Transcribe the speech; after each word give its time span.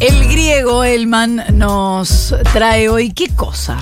El 0.00 0.28
griego 0.28 0.84
Elman 0.84 1.42
nos 1.52 2.34
trae 2.52 2.88
hoy 2.88 3.12
qué 3.12 3.28
cosa. 3.28 3.78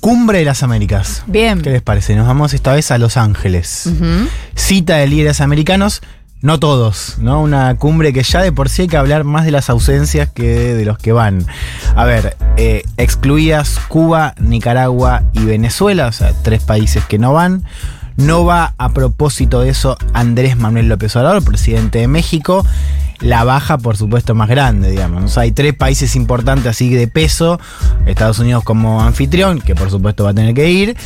Cumbre 0.00 0.38
de 0.38 0.44
las 0.44 0.62
Américas. 0.62 1.22
Bien. 1.26 1.60
¿Qué 1.62 1.70
les 1.70 1.82
parece? 1.82 2.14
Nos 2.14 2.26
vamos 2.26 2.54
esta 2.54 2.72
vez 2.72 2.90
a 2.90 2.98
Los 2.98 3.16
Ángeles. 3.16 3.90
Cita 4.54 4.96
de 4.96 5.06
líderes 5.06 5.40
americanos, 5.40 6.02
no 6.40 6.60
todos, 6.60 7.16
¿no? 7.18 7.40
Una 7.40 7.74
cumbre 7.76 8.12
que 8.12 8.22
ya 8.22 8.42
de 8.42 8.52
por 8.52 8.68
sí 8.68 8.82
hay 8.82 8.88
que 8.88 8.98
hablar 8.98 9.24
más 9.24 9.46
de 9.46 9.50
las 9.50 9.70
ausencias 9.70 10.28
que 10.28 10.74
de 10.74 10.84
los 10.84 10.98
que 10.98 11.12
van. 11.12 11.46
A 11.96 12.04
ver, 12.04 12.36
eh, 12.58 12.82
excluidas 12.98 13.80
Cuba, 13.88 14.34
Nicaragua 14.38 15.22
y 15.32 15.46
Venezuela, 15.46 16.06
o 16.06 16.12
sea, 16.12 16.34
tres 16.42 16.62
países 16.62 17.02
que 17.06 17.18
no 17.18 17.32
van. 17.32 17.64
No 18.16 18.44
va 18.44 18.74
a 18.76 18.90
propósito 18.90 19.62
de 19.62 19.70
eso 19.70 19.96
Andrés 20.12 20.58
Manuel 20.58 20.88
López 20.88 21.16
Obrador, 21.16 21.42
presidente 21.42 22.00
de 22.00 22.08
México. 22.08 22.64
La 23.20 23.44
baja, 23.44 23.78
por 23.78 23.96
supuesto, 23.96 24.34
más 24.34 24.48
grande, 24.48 24.90
digamos. 24.90 25.38
Hay 25.38 25.52
tres 25.52 25.74
países 25.74 26.16
importantes 26.16 26.66
así 26.66 26.92
de 26.94 27.08
peso. 27.08 27.60
Estados 28.06 28.38
Unidos 28.38 28.64
como 28.64 29.02
anfitrión, 29.02 29.60
que 29.60 29.74
por 29.74 29.90
supuesto 29.90 30.24
va 30.24 30.30
a 30.30 30.34
tener 30.34 30.54
que 30.54 30.70
ir. 30.70 30.96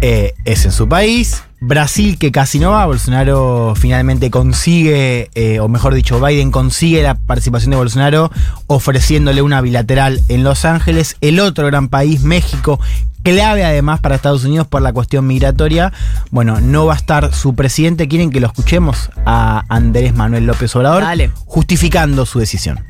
eh, 0.00 0.34
es 0.44 0.64
en 0.64 0.72
su 0.72 0.88
país. 0.88 1.42
Brasil, 1.60 2.18
que 2.18 2.32
casi 2.32 2.58
no 2.58 2.70
va. 2.70 2.86
Bolsonaro 2.86 3.74
finalmente 3.76 4.30
consigue, 4.30 5.30
eh, 5.34 5.60
o 5.60 5.68
mejor 5.68 5.94
dicho, 5.94 6.20
Biden 6.20 6.50
consigue 6.50 7.02
la 7.02 7.14
participación 7.14 7.70
de 7.70 7.76
Bolsonaro 7.76 8.30
ofreciéndole 8.66 9.42
una 9.42 9.60
bilateral 9.60 10.22
en 10.28 10.42
Los 10.42 10.64
Ángeles. 10.64 11.16
El 11.20 11.38
otro 11.38 11.66
gran 11.66 11.88
país, 11.88 12.22
México, 12.22 12.80
clave 13.22 13.64
además 13.64 14.00
para 14.00 14.14
Estados 14.14 14.44
Unidos 14.44 14.66
por 14.66 14.80
la 14.82 14.92
cuestión 14.92 15.26
migratoria. 15.26 15.92
Bueno, 16.30 16.60
no 16.60 16.86
va 16.86 16.94
a 16.94 16.96
estar 16.96 17.34
su 17.34 17.54
presidente. 17.54 18.08
¿Quieren 18.08 18.30
que 18.30 18.40
lo 18.40 18.46
escuchemos 18.46 19.10
a 19.26 19.64
Andrés 19.68 20.14
Manuel 20.14 20.46
López 20.46 20.74
Obrador? 20.76 21.02
Dale. 21.02 21.30
Justificando 21.44 22.24
su 22.24 22.38
decisión. 22.38 22.80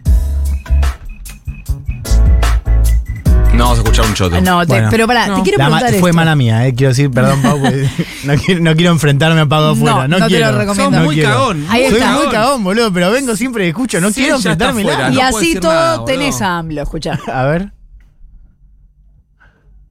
No 3.61 3.67
vamos 3.67 3.79
a 3.79 3.83
escuchar 3.83 4.07
un 4.07 4.15
choto. 4.15 4.41
No, 4.41 4.61
te- 4.63 4.73
Bueno. 4.73 4.89
pero 4.91 5.07
pará, 5.07 5.25
te 5.27 5.31
No. 5.33 5.43
quiero 5.43 5.59
La 5.59 5.65
ma- 5.69 5.77
preguntar 5.77 6.01
fue 6.01 6.09
esto. 6.11 6.17
mala 6.17 6.35
mía, 6.35 6.67
eh, 6.67 6.75
quiero 6.75 6.89
decir, 6.93 7.11
perdón, 7.11 7.43
Pau, 7.43 7.61
porque 7.61 7.91
no, 8.25 8.35
quiero, 8.37 8.61
no 8.63 8.75
quiero 8.75 8.91
enfrentarme 8.93 9.41
a 9.43 9.47
Pau 9.47 9.61
No, 9.61 9.69
afuera. 9.73 10.09
No, 10.09 10.09
no 10.09 10.17
te 10.17 10.21
lo 10.23 10.27
quiero. 10.29 10.53
recomiendo. 10.59 10.97
Sos 10.97 11.05
muy 11.07 11.15
quiero. 11.17 11.31
cagón. 11.31 11.67
Ahí 11.69 11.85
Soy 11.91 11.99
está. 11.99 12.13
muy 12.13 12.27
cagón, 12.29 12.65
boludo, 12.65 12.91
pero 12.93 13.11
vengo 13.11 13.37
siempre 13.37 13.67
y 13.67 13.69
escucho, 13.69 14.01
no 14.01 14.09
Sí, 14.09 14.15
quiero 14.23 14.39
ya 14.39 14.53
está 14.53 14.65
enfrentarme 14.71 14.83
fuera. 14.83 15.09
Y 15.11 15.13
no 15.13 15.21
puedo 15.21 15.29
así 15.37 15.47
decir 15.47 15.61
todo 15.61 15.73
nada, 15.75 15.91
boludo. 15.99 16.05
tenés 16.07 16.41
a 16.41 16.59
AMLO, 16.59 16.83
escuchá. 16.83 17.19
A 17.33 17.45
ver. 17.45 17.73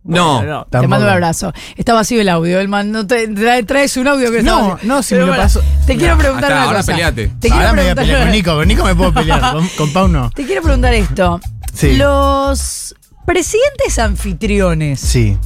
No. 0.04 0.38
Bueno, 0.38 0.66
te 0.72 0.88
mando 0.88 1.06
un 1.06 1.12
abrazo. 1.12 1.54
Está 1.76 1.94
vacío 1.94 2.22
el 2.22 2.30
audio, 2.30 2.60
Elman. 2.60 2.92
No 2.92 3.06
te, 3.06 3.28
trae- 3.30 3.64
traes 3.68 3.96
un 3.98 4.08
audio 4.08 4.32
que 4.32 4.42
No, 4.42 4.76
está- 4.78 4.88
no, 4.88 5.04
si 5.04 5.14
Pero 5.14 5.26
me 5.26 5.28
lo 5.28 5.34
pará, 5.34 5.44
paso- 5.44 5.62
Te 5.86 5.96
quiero 5.96 6.18
preguntar 6.18 6.46
hasta 6.46 6.56
una 6.56 6.64
ahora 6.66 6.80
cosa. 6.80 6.92
peleate. 6.94 7.28
Te 7.28 7.50
quiero 7.50 7.56
Ahora 7.56 7.74
me 7.74 7.82
voy 7.84 7.92
a 7.92 7.96
preguntar- 7.96 8.06
pelear 8.06 8.22
con 8.24 8.32
Nico, 8.32 8.56
con 8.56 8.68
Nico 8.68 8.84
me 8.86 8.96
puedo 8.96 9.14
pelear, 9.14 9.54
con, 9.54 9.68
con 9.78 9.94
Pau 9.94 10.08
no. 10.08 10.32
Te 10.32 10.46
quiero 10.46 10.64
preguntar 10.64 10.94
esto. 10.96 11.40
Sí. 11.76 11.96
Los 11.98 12.96
presidentes 13.30 14.00
anfitriones 14.00 15.00
Sí. 15.00 15.38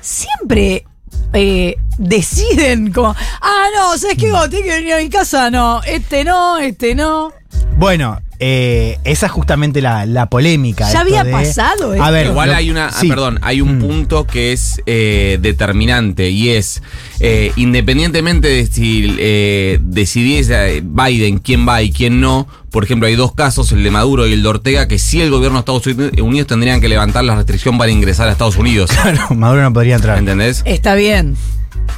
siempre 0.00 0.84
eh, 1.32 1.76
deciden 1.96 2.92
como, 2.92 3.14
ah, 3.40 3.66
no, 3.76 3.96
¿sabes 3.96 4.16
qué? 4.18 4.32
Vos 4.32 4.50
tenés 4.50 4.64
que 4.64 4.70
venir 4.74 4.94
a 4.94 4.98
mi 4.98 5.08
casa. 5.08 5.48
No, 5.48 5.80
este 5.84 6.24
no, 6.24 6.58
este 6.58 6.96
no. 6.96 7.32
Bueno, 7.76 8.20
eh, 8.40 8.98
esa 9.04 9.26
es 9.26 9.32
justamente 9.32 9.80
la, 9.80 10.06
la 10.06 10.26
polémica. 10.26 10.90
Ya 10.92 11.00
había 11.00 11.24
de- 11.24 11.32
pasado 11.32 11.92
esto. 11.92 12.04
A 12.04 12.10
ver, 12.10 12.26
Igual 12.26 12.50
lo- 12.50 12.54
hay 12.56 12.70
una, 12.70 12.88
ah, 12.88 13.00
perdón, 13.08 13.38
hay 13.42 13.60
un 13.60 13.78
Mm. 13.78 13.80
punto 13.80 14.26
que 14.26 14.52
es 14.52 14.80
eh, 14.86 15.38
determinante 15.40 16.30
y 16.30 16.50
es, 16.50 16.82
eh, 17.20 17.52
independientemente 17.56 18.48
de 18.48 18.66
si 18.66 19.16
eh, 19.18 19.78
decidiese 19.82 20.82
Biden 20.84 21.38
quién 21.38 21.66
va 21.68 21.82
y 21.82 21.90
quién 21.92 22.20
no, 22.20 22.46
por 22.70 22.84
ejemplo, 22.84 23.08
hay 23.08 23.16
dos 23.16 23.34
casos, 23.34 23.72
el 23.72 23.82
de 23.82 23.90
Maduro 23.90 24.26
y 24.26 24.32
el 24.34 24.42
de 24.42 24.48
Ortega, 24.48 24.86
que 24.88 24.98
sí 24.98 25.20
el 25.20 25.30
gobierno 25.30 25.58
de 25.58 25.60
Estados 25.60 25.86
Unidos 26.20 26.46
tendrían 26.46 26.80
que 26.80 26.88
levantar 26.88 27.24
la 27.24 27.34
restricción 27.34 27.78
para 27.78 27.90
ingresar 27.90 28.28
a 28.28 28.32
Estados 28.32 28.56
Unidos. 28.56 28.90
Claro, 29.02 29.34
Maduro 29.34 29.62
no 29.62 29.72
podría 29.72 29.96
entrar. 29.96 30.18
¿Entendés? 30.18 30.62
Está 30.64 30.94
bien. 30.94 31.36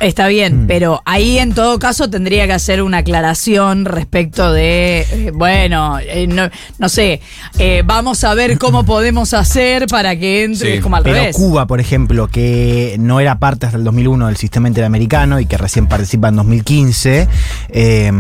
Está 0.01 0.29
bien, 0.29 0.65
Mm. 0.65 0.67
pero 0.67 1.03
ahí 1.05 1.39
en 1.39 1.53
todo 1.53 1.79
caso 1.79 2.09
tendría 2.09 2.47
que 2.47 2.55
hacer 2.55 2.81
una 2.83 2.99
aclaración 2.99 3.85
respecto 3.85 4.51
de, 4.51 5.01
eh, 5.11 5.31
bueno, 5.35 5.99
eh, 5.99 6.27
no, 6.27 6.49
no 6.79 6.89
sé, 6.89 7.21
eh, 7.59 7.83
vamos 7.85 8.25
a 8.25 8.33
ver 8.33 8.57
cómo 8.59 8.85
podemos 8.85 9.35
hacer 9.35 9.87
para 9.89 10.17
que 10.17 10.45
entre, 10.45 10.77
Sí, 10.77 10.81
como 10.81 10.97
al 10.97 11.03
Pero 11.03 11.17
revés. 11.17 11.37
Cuba, 11.37 11.67
por 11.67 11.81
ejemplo, 11.81 12.29
que 12.29 12.97
no 12.99 13.21
era 13.21 13.39
parte 13.39 13.67
hasta 13.67 13.77
el 13.77 13.85
2001 13.85 14.29
del 14.29 14.37
sistema 14.39 14.69
interamericano 14.69 15.39
y 15.39 15.45
que 15.45 15.59
recién 15.59 15.87
participa 15.87 16.29
en 16.29 16.37
2015, 16.37 17.29
eh, 17.69 18.11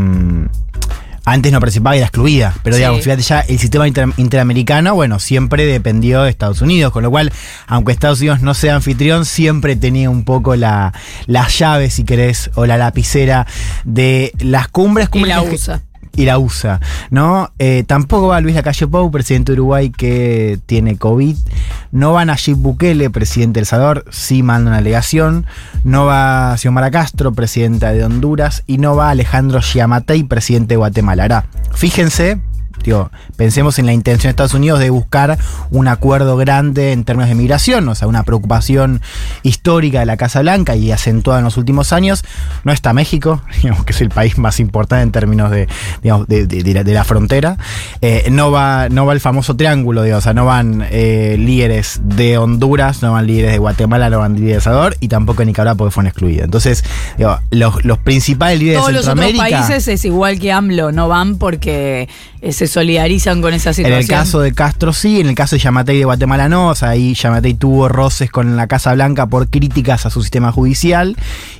antes 1.32 1.52
no 1.52 1.60
participaba 1.60 1.94
y 1.96 1.98
era 1.98 2.06
excluida. 2.06 2.54
Pero 2.62 2.76
Sí. 2.76 2.80
digamos, 2.80 3.02
fíjate 3.02 3.22
ya, 3.22 3.40
el 3.40 3.58
sistema 3.58 3.86
inter- 3.88 4.08
interamericano, 4.16 4.94
bueno, 4.94 5.18
siempre 5.18 5.66
dependió 5.66 6.22
de 6.22 6.30
Estados 6.30 6.60
Unidos, 6.62 6.92
con 6.92 7.02
lo 7.02 7.10
cual, 7.10 7.32
aunque 7.66 7.92
Estados 7.92 8.20
Unidos 8.20 8.40
no 8.40 8.54
sea 8.54 8.74
anfitrión, 8.76 9.24
siempre 9.24 9.76
tenía 9.76 10.10
un 10.10 10.24
poco 10.24 10.56
la, 10.56 10.92
la 11.26 11.46
llave, 11.48 11.90
si 11.90 12.04
querés, 12.04 12.50
o 12.54 12.66
la 12.66 12.76
lapicera 12.76 13.46
de 13.84 14.32
las 14.40 14.68
cumbres. 14.68 15.06
y 15.08 15.10
cumbres 15.10 15.36
la 15.36 15.42
que- 15.44 15.54
usa. 15.54 15.82
Y 16.16 16.24
la 16.24 16.38
usa, 16.38 16.80
¿no? 17.10 17.50
Eh, 17.58 17.84
tampoco 17.86 18.28
va 18.28 18.40
Luis 18.40 18.54
Lacalle 18.54 18.86
Pou, 18.86 19.10
presidente 19.10 19.52
de 19.52 19.60
Uruguay 19.60 19.90
que 19.90 20.58
tiene 20.66 20.96
COVID. 20.96 21.36
No 21.92 22.12
va 22.12 22.24
Nayib 22.24 22.56
Bukele, 22.56 23.10
presidente 23.10 23.58
de 23.58 23.60
El 23.60 23.66
Salvador, 23.66 24.04
sí 24.10 24.42
manda 24.42 24.70
una 24.70 24.78
delegación. 24.78 25.46
No 25.84 26.06
va 26.06 26.56
Xiomara 26.56 26.90
Castro, 26.90 27.32
presidenta 27.32 27.92
de 27.92 28.04
Honduras. 28.04 28.62
Y 28.66 28.78
no 28.78 28.96
va 28.96 29.10
Alejandro 29.10 29.60
Giamatei, 29.60 30.24
presidente 30.24 30.74
de 30.74 30.76
Guatemala. 30.76 31.44
Fíjense. 31.72 32.40
Digo, 32.82 33.10
pensemos 33.36 33.78
en 33.78 33.86
la 33.86 33.92
intención 33.92 34.28
de 34.28 34.30
Estados 34.30 34.54
Unidos 34.54 34.78
de 34.80 34.90
buscar 34.90 35.38
un 35.70 35.88
acuerdo 35.88 36.36
grande 36.36 36.92
en 36.92 37.04
términos 37.04 37.28
de 37.28 37.34
migración, 37.34 37.88
o 37.88 37.94
sea, 37.94 38.08
una 38.08 38.22
preocupación 38.22 39.00
histórica 39.42 40.00
de 40.00 40.06
la 40.06 40.16
Casa 40.16 40.40
Blanca 40.40 40.76
y 40.76 40.92
acentuada 40.92 41.40
en 41.40 41.44
los 41.44 41.56
últimos 41.56 41.92
años. 41.92 42.24
No 42.64 42.72
está 42.72 42.92
México, 42.92 43.42
digamos 43.62 43.84
que 43.84 43.92
es 43.92 44.00
el 44.00 44.08
país 44.10 44.38
más 44.38 44.60
importante 44.60 45.02
en 45.02 45.12
términos 45.12 45.50
de, 45.50 45.68
digamos, 46.02 46.26
de, 46.28 46.46
de- 46.46 46.62
de 46.62 46.74
la, 46.74 46.84
de 46.84 46.94
la 46.94 47.04
frontera. 47.04 47.56
Eh, 48.02 48.28
no, 48.30 48.50
va, 48.50 48.88
no 48.88 49.06
va 49.06 49.12
el 49.12 49.20
famoso 49.20 49.56
triángulo, 49.56 50.02
digamos, 50.02 50.22
o 50.22 50.24
sea, 50.24 50.34
no 50.34 50.44
van 50.44 50.84
eh, 50.90 51.36
líderes 51.38 52.00
de 52.04 52.38
Honduras, 52.38 53.02
no 53.02 53.12
van 53.12 53.26
líderes 53.26 53.52
de 53.52 53.58
Guatemala, 53.58 54.10
no 54.10 54.18
van 54.18 54.34
líderes 54.34 54.56
de 54.56 54.60
Salvador 54.62 54.96
y 55.00 55.08
tampoco 55.08 55.40
de 55.40 55.46
Nicaragua 55.46 55.76
porque 55.76 55.92
fueron 55.92 56.08
excluidos. 56.08 56.44
Entonces, 56.44 56.84
digo, 57.16 57.38
los, 57.50 57.84
los 57.84 57.98
principales 57.98 58.58
líderes 58.58 58.78
Todos 58.80 58.88
de 58.88 58.92
los 58.94 59.08
otros 59.08 59.24
Centroamérica. 59.24 59.66
países 59.66 59.88
es 59.88 60.04
igual 60.04 60.38
que 60.38 60.52
AMLO, 60.52 60.92
no 60.92 61.08
van 61.08 61.36
porque 61.38 62.08
eh, 62.42 62.52
se 62.52 62.66
solidarizan 62.66 63.42
con 63.42 63.54
esa 63.54 63.70
En 63.70 63.74
situación. 63.74 64.00
el 64.00 64.06
caso 64.08 64.40
de 64.40 64.52
Castro 64.52 64.92
sí, 64.92 65.20
en 65.20 65.28
el 65.28 65.34
caso 65.34 65.56
de 65.56 65.60
Yamatei 65.60 65.98
de 65.98 66.04
Guatemala 66.04 66.48
no, 66.48 66.68
o 66.68 66.74
sea, 66.74 66.90
ahí 66.90 67.14
Yamatei 67.14 67.54
tuvo 67.54 67.88
roces 67.88 68.30
con 68.30 68.56
la 68.56 68.66
Casa 68.66 68.94
Blanca 68.94 69.26
por 69.26 69.48
críticas 69.48 70.06
a 70.06 70.10
su 70.10 70.22
sistema 70.22 70.52
judicial 70.52 71.16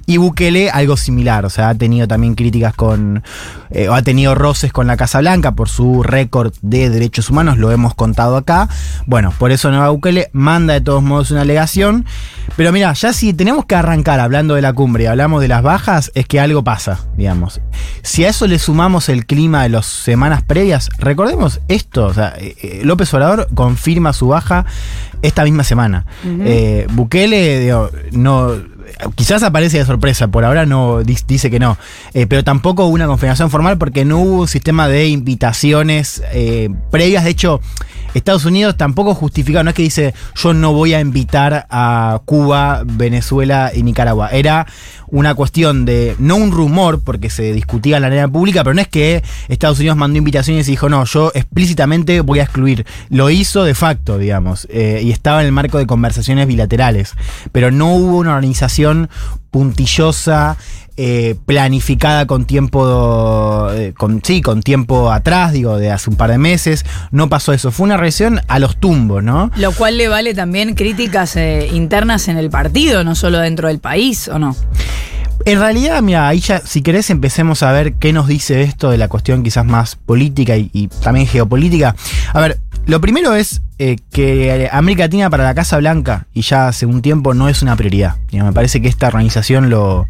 y 0.06 0.16
Bukele 0.16 0.70
algo 0.70 0.96
similar, 0.96 1.44
o 1.44 1.50
sea, 1.50 1.70
ha 1.70 1.74
tenido 1.74 2.08
también 2.08 2.34
críticas 2.34 2.74
con, 2.74 3.22
eh, 3.70 3.88
o 3.88 3.94
ha 3.94 4.02
tenido 4.02 4.34
roces 4.34 4.72
con 4.72 4.86
la 4.86 4.96
Casa 4.96 5.20
Blanca 5.20 5.52
por 5.52 5.68
su 5.68 6.02
récord 6.02 6.52
de 6.62 6.90
derechos 6.90 7.30
humanos, 7.30 7.58
lo 7.58 7.70
hemos 7.72 7.94
contado 7.94 8.36
acá. 8.36 8.68
Bueno, 9.06 9.32
por 9.38 9.52
eso 9.52 9.70
Nueva 9.70 9.90
Bukele 9.90 10.30
manda 10.32 10.74
de 10.74 10.80
todos 10.80 11.02
modos 11.02 11.30
una 11.30 11.42
alegación, 11.42 12.06
pero 12.56 12.72
mira, 12.72 12.92
ya 12.92 13.12
si 13.12 13.32
tenemos 13.32 13.66
que 13.66 13.74
arrancar 13.74 14.20
hablando 14.20 14.54
de 14.54 14.62
la 14.62 14.72
cumbre 14.72 15.04
y 15.04 15.06
hablamos 15.06 15.40
de 15.40 15.48
las 15.48 15.62
bajas, 15.62 16.10
es 16.14 16.26
que 16.26 16.40
algo 16.40 16.64
pasa, 16.64 17.00
digamos. 17.16 17.60
Si 18.02 18.24
a 18.24 18.28
eso 18.28 18.46
le 18.46 18.58
sumamos 18.58 19.08
el 19.08 19.26
clima 19.26 19.62
de 19.62 19.70
las 19.70 19.86
semanas 19.86 20.42
previas, 20.42 20.69
recordemos 20.98 21.60
esto, 21.68 22.06
o 22.06 22.14
sea, 22.14 22.34
eh, 22.38 22.54
eh, 22.62 22.80
López 22.84 23.12
Obrador 23.14 23.48
confirma 23.54 24.12
su 24.12 24.28
baja 24.28 24.64
esta 25.22 25.44
misma 25.44 25.64
semana. 25.64 26.06
Eh, 26.24 26.86
Bukele, 26.92 27.60
digo, 27.60 27.90
no, 28.12 28.54
quizás 29.14 29.42
aparece 29.42 29.78
de 29.78 29.84
sorpresa, 29.84 30.28
por 30.28 30.44
ahora 30.44 30.66
no 30.66 31.02
dice 31.02 31.50
que 31.50 31.58
no, 31.58 31.76
Eh, 32.14 32.26
pero 32.26 32.42
tampoco 32.44 32.84
hubo 32.84 32.94
una 32.94 33.06
confirmación 33.06 33.50
formal 33.50 33.78
porque 33.78 34.04
no 34.04 34.18
hubo 34.18 34.40
un 34.42 34.48
sistema 34.48 34.88
de 34.88 35.08
invitaciones 35.08 36.22
eh, 36.32 36.70
previas. 36.90 37.24
De 37.24 37.30
hecho, 37.30 37.60
Estados 38.14 38.44
Unidos 38.44 38.76
tampoco 38.76 39.14
justifica, 39.14 39.62
no 39.62 39.70
es 39.70 39.76
que 39.76 39.82
dice 39.82 40.14
yo 40.34 40.54
no 40.54 40.72
voy 40.72 40.94
a 40.94 41.00
invitar 41.00 41.66
a 41.70 42.20
Cuba, 42.24 42.82
Venezuela 42.84 43.72
y 43.74 43.82
Nicaragua. 43.82 44.28
Era 44.28 44.66
una 45.08 45.34
cuestión 45.34 45.84
de, 45.84 46.14
no 46.18 46.36
un 46.36 46.52
rumor, 46.52 47.00
porque 47.02 47.30
se 47.30 47.52
discutía 47.52 47.96
en 47.96 48.02
la 48.02 48.08
arena 48.08 48.28
pública, 48.28 48.62
pero 48.62 48.74
no 48.74 48.80
es 48.80 48.88
que 48.88 49.22
Estados 49.48 49.78
Unidos 49.78 49.96
mandó 49.96 50.18
invitaciones 50.18 50.68
y 50.68 50.72
dijo, 50.72 50.88
no, 50.88 51.04
yo 51.04 51.32
explícitamente 51.34 52.20
voy 52.20 52.38
a 52.38 52.44
excluir. 52.44 52.86
Lo 53.08 53.30
hizo 53.30 53.64
de 53.64 53.74
facto, 53.74 54.18
digamos, 54.18 54.66
eh, 54.70 55.00
y 55.02 55.10
estaba 55.10 55.40
en 55.40 55.46
el 55.46 55.52
marco 55.52 55.78
de 55.78 55.86
conversaciones 55.86 56.46
bilaterales, 56.46 57.14
pero 57.52 57.70
no 57.70 57.94
hubo 57.94 58.18
una 58.18 58.34
organización 58.34 59.10
puntillosa, 59.50 60.56
eh, 61.02 61.34
planificada 61.46 62.26
con 62.26 62.44
tiempo, 62.44 63.70
eh, 63.72 63.94
con, 63.96 64.20
sí, 64.22 64.42
con 64.42 64.60
tiempo 64.60 65.10
atrás, 65.10 65.50
digo, 65.50 65.78
de 65.78 65.90
hace 65.90 66.10
un 66.10 66.16
par 66.16 66.30
de 66.30 66.36
meses. 66.36 66.84
No 67.10 67.30
pasó 67.30 67.54
eso. 67.54 67.70
Fue 67.70 67.84
una 67.84 67.96
reacción 67.96 68.42
a 68.48 68.58
los 68.58 68.76
tumbos, 68.76 69.22
¿no? 69.22 69.50
Lo 69.56 69.72
cual 69.72 69.96
le 69.96 70.08
vale 70.08 70.34
también 70.34 70.74
críticas 70.74 71.36
eh, 71.36 71.70
internas 71.72 72.28
en 72.28 72.36
el 72.36 72.50
partido, 72.50 73.02
no 73.02 73.14
solo 73.14 73.38
dentro 73.38 73.68
del 73.68 73.78
país, 73.78 74.28
¿o 74.28 74.38
no? 74.38 74.54
En 75.46 75.58
realidad, 75.58 76.02
mira, 76.02 76.28
ahí 76.28 76.40
ya, 76.40 76.60
si 76.60 76.82
querés, 76.82 77.08
empecemos 77.08 77.62
a 77.62 77.72
ver 77.72 77.94
qué 77.94 78.12
nos 78.12 78.28
dice 78.28 78.60
esto 78.60 78.90
de 78.90 78.98
la 78.98 79.08
cuestión 79.08 79.42
quizás 79.42 79.64
más 79.64 79.96
política 79.96 80.58
y, 80.58 80.68
y 80.74 80.88
también 80.88 81.26
geopolítica. 81.26 81.96
A 82.34 82.40
ver, 82.42 82.60
lo 82.86 83.00
primero 83.00 83.34
es 83.34 83.62
eh, 83.78 83.96
que 84.10 84.68
América 84.72 85.04
Latina 85.04 85.30
para 85.30 85.44
la 85.44 85.54
Casa 85.54 85.78
Blanca, 85.78 86.26
y 86.34 86.42
ya 86.42 86.68
hace 86.68 86.86
un 86.86 87.02
tiempo, 87.02 87.34
no 87.34 87.48
es 87.48 87.62
una 87.62 87.76
prioridad. 87.76 88.16
Digamos, 88.30 88.52
me 88.52 88.54
parece 88.54 88.82
que 88.82 88.88
esta 88.88 89.08
organización 89.08 89.70
lo, 89.70 90.06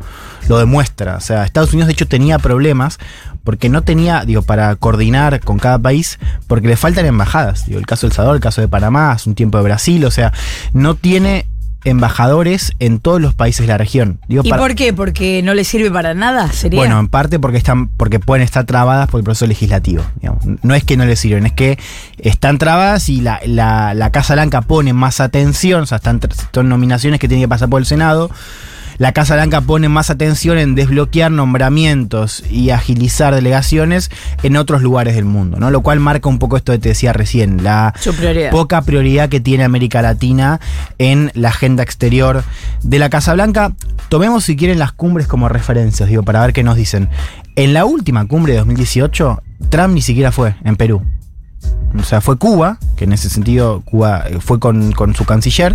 lo 0.49 0.59
demuestra. 0.59 1.17
O 1.17 1.21
sea, 1.21 1.45
Estados 1.45 1.73
Unidos 1.73 1.87
de 1.87 1.93
hecho 1.93 2.09
tenía 2.09 2.39
problemas 2.39 2.99
porque 3.45 3.69
no 3.69 3.83
tenía, 3.83 4.25
digo, 4.25 4.43
para 4.43 4.75
coordinar 4.77 5.41
con 5.41 5.59
cada 5.59 5.79
país, 5.79 6.19
porque 6.47 6.69
le 6.69 6.77
faltan 6.77 7.07
embajadas. 7.07 7.67
Digo, 7.67 7.79
el 7.79 7.87
caso 7.87 8.07
de 8.07 8.11
El 8.11 8.17
Salvador, 8.17 8.37
el 8.37 8.43
caso 8.43 8.61
de 8.61 8.69
Panamá, 8.69 9.13
hace 9.13 9.29
un 9.29 9.35
tiempo 9.35 9.59
de 9.59 9.65
Brasil, 9.65 10.05
o 10.05 10.11
sea, 10.11 10.33
no 10.73 10.95
tiene 10.95 11.47
embajadores 11.85 12.73
en 12.79 12.99
todos 13.01 13.21
los 13.21 13.35
países 13.35 13.63
de 13.67 13.73
la 13.73 13.79
región. 13.79 14.21
Digo, 14.29 14.43
¿Y 14.45 14.51
para- 14.51 14.63
por 14.63 14.75
qué? 14.75 14.93
¿Porque 14.93 15.43
no 15.43 15.55
le 15.55 15.65
sirve 15.65 15.91
para 15.91 16.15
nada? 16.15 16.51
¿Sería? 16.53 16.79
bueno, 16.79 16.99
en 17.01 17.09
parte 17.09 17.39
porque 17.39 17.59
están, 17.59 17.89
porque 17.89 18.21
pueden 18.21 18.45
estar 18.45 18.65
trabadas 18.65 19.09
por 19.09 19.21
el 19.21 19.25
proceso 19.25 19.47
legislativo. 19.47 20.03
digamos. 20.21 20.45
No 20.63 20.75
es 20.75 20.85
que 20.85 20.97
no 20.97 21.05
les 21.05 21.19
sirven, 21.21 21.47
es 21.47 21.53
que 21.53 21.79
están 22.19 22.59
trabadas 22.59 23.09
y 23.09 23.21
la, 23.21 23.41
la- 23.47 23.95
la 23.95 24.11
Casa 24.13 24.35
Blanca 24.35 24.63
pone 24.63 24.93
más 24.93 25.21
atención, 25.21 25.83
o 25.83 25.87
sea, 25.87 25.97
están, 25.97 26.21
son 26.55 26.69
nominaciones 26.69 27.21
que 27.21 27.29
tienen 27.29 27.45
que 27.45 27.49
pasar 27.49 27.69
por 27.69 27.81
el 27.81 27.87
Senado. 27.87 28.31
La 29.01 29.13
Casa 29.13 29.35
Blanca 29.35 29.63
pone 29.63 29.89
más 29.89 30.11
atención 30.11 30.59
en 30.59 30.75
desbloquear 30.75 31.31
nombramientos 31.31 32.45
y 32.51 32.69
agilizar 32.69 33.35
delegaciones 33.35 34.11
en 34.43 34.59
otros 34.59 34.83
lugares 34.83 35.15
del 35.15 35.25
mundo, 35.25 35.59
¿no? 35.59 35.71
Lo 35.71 35.81
cual 35.81 36.01
marca 36.01 36.29
un 36.29 36.39
poco 36.39 36.59
esto 36.59 36.73
que 36.73 36.81
te 36.81 36.91
decía 36.91 37.15
recién, 37.15 37.65
la 37.65 37.95
prioridad. 38.19 38.51
poca 38.51 38.83
prioridad 38.83 39.31
que 39.31 39.41
tiene 39.41 39.65
América 39.65 40.03
Latina 40.03 40.61
en 40.99 41.33
la 41.33 41.49
agenda 41.49 41.83
exterior 41.83 42.45
de 42.83 42.99
la 42.99 43.09
Casa 43.09 43.33
Blanca. 43.33 43.73
Tomemos 44.11 44.45
si 44.45 44.55
quieren 44.55 44.79
las 44.79 44.93
cumbres 44.93 45.27
como 45.27 45.49
referencias, 45.49 46.11
digo, 46.11 46.23
para 46.23 46.43
ver 46.43 46.53
qué 46.53 46.63
nos 46.63 46.77
dicen. 46.77 47.09
En 47.57 47.73
la 47.73 47.87
última 47.87 48.29
cumbre 48.29 48.53
de 48.53 48.59
2018, 48.59 49.43
Trump 49.71 49.95
ni 49.95 50.03
siquiera 50.03 50.31
fue 50.31 50.57
en 50.63 50.77
Perú. 50.77 51.03
O 51.99 52.03
sea, 52.05 52.21
fue 52.21 52.39
Cuba, 52.39 52.79
que 52.97 53.05
en 53.05 53.13
ese 53.13 53.29
sentido 53.29 53.81
Cuba 53.81 54.25
eh, 54.29 54.39
fue 54.41 54.61
con, 54.61 54.93
con 54.93 55.15
su 55.15 55.25
canciller, 55.25 55.75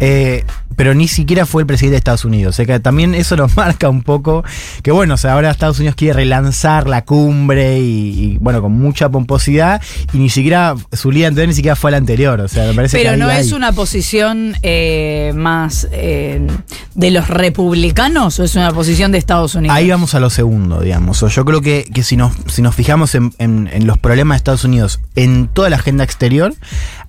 eh, 0.00 0.44
pero 0.80 0.94
ni 0.94 1.08
siquiera 1.08 1.44
fue 1.44 1.60
el 1.60 1.66
presidente 1.66 1.92
de 1.92 1.98
Estados 1.98 2.24
Unidos. 2.24 2.54
O 2.54 2.56
sea 2.56 2.64
que 2.64 2.80
también 2.80 3.14
eso 3.14 3.36
nos 3.36 3.54
marca 3.64 3.90
un 3.90 4.00
poco 4.02 4.42
que, 4.82 4.90
bueno, 4.92 5.12
o 5.12 5.16
sea, 5.18 5.34
ahora 5.34 5.50
Estados 5.50 5.78
Unidos 5.78 5.94
quiere 5.94 6.14
relanzar 6.14 6.88
la 6.88 7.04
cumbre 7.04 7.78
y, 7.80 8.08
y, 8.32 8.38
bueno, 8.40 8.62
con 8.62 8.72
mucha 8.72 9.10
pomposidad, 9.10 9.82
y 10.14 10.16
ni 10.16 10.30
siquiera 10.30 10.74
su 10.90 11.10
líder 11.12 11.28
anterior 11.28 11.48
ni 11.48 11.54
siquiera 11.54 11.76
fue 11.76 11.90
la 11.90 11.98
anterior. 11.98 12.40
O 12.40 12.48
sea, 12.48 12.66
me 12.66 12.72
parece 12.72 12.96
que 12.96 13.04
Pero 13.04 13.18
no 13.18 13.28
hay- 13.28 13.40
es 13.42 13.52
una 13.52 13.72
posición 13.72 14.54
eh, 14.62 15.32
más 15.36 15.86
eh, 15.92 16.46
de 16.94 17.10
los 17.10 17.28
republicanos 17.28 18.38
o 18.40 18.44
es 18.44 18.54
una 18.54 18.72
posición 18.72 19.12
de 19.12 19.18
Estados 19.18 19.54
Unidos. 19.54 19.76
Ahí 19.76 19.90
vamos 19.90 20.14
a 20.14 20.20
lo 20.20 20.30
segundo, 20.30 20.80
digamos. 20.80 21.22
O 21.22 21.28
yo 21.28 21.44
creo 21.44 21.60
que, 21.60 21.84
que 21.92 22.02
si, 22.02 22.16
nos, 22.16 22.32
si 22.46 22.62
nos 22.62 22.74
fijamos 22.74 23.14
en, 23.14 23.34
en- 23.36 23.68
en 23.70 23.86
los 23.86 23.98
problemas 23.98 24.36
de 24.36 24.38
Estados 24.38 24.64
Unidos 24.64 25.00
en 25.14 25.48
toda 25.48 25.68
la 25.68 25.76
agenda 25.76 26.04
exterior, 26.04 26.54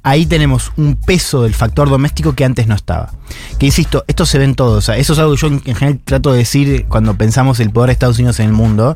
ahí 0.04 0.26
tenemos 0.26 0.72
un 0.78 0.96
peso 0.96 1.44
del 1.44 1.54
factor 1.54 1.90
doméstico 1.90 2.34
que 2.34 2.46
antes 2.46 2.68
no 2.68 2.76
estaba. 2.76 3.12
Que 3.60 3.68
insisto, 3.68 4.04
esto 4.08 4.26
se 4.26 4.38
ve 4.38 4.46
en 4.46 4.56
todo. 4.56 4.78
O 4.78 4.82
sea, 4.82 4.98
eso 4.98 5.14
es 5.14 5.20
algo 5.20 5.34
que 5.34 5.42
yo 5.42 5.48
en, 5.48 5.62
en 5.66 5.76
general 5.76 6.00
trato 6.04 6.32
de 6.32 6.40
decir 6.40 6.86
cuando 6.88 7.16
pensamos 7.16 7.60
el 7.60 7.72
poder 7.72 7.90
de 7.90 7.94
Estados 7.94 8.18
Unidos 8.18 8.40
en 8.40 8.48
el 8.48 8.54
mundo. 8.54 8.96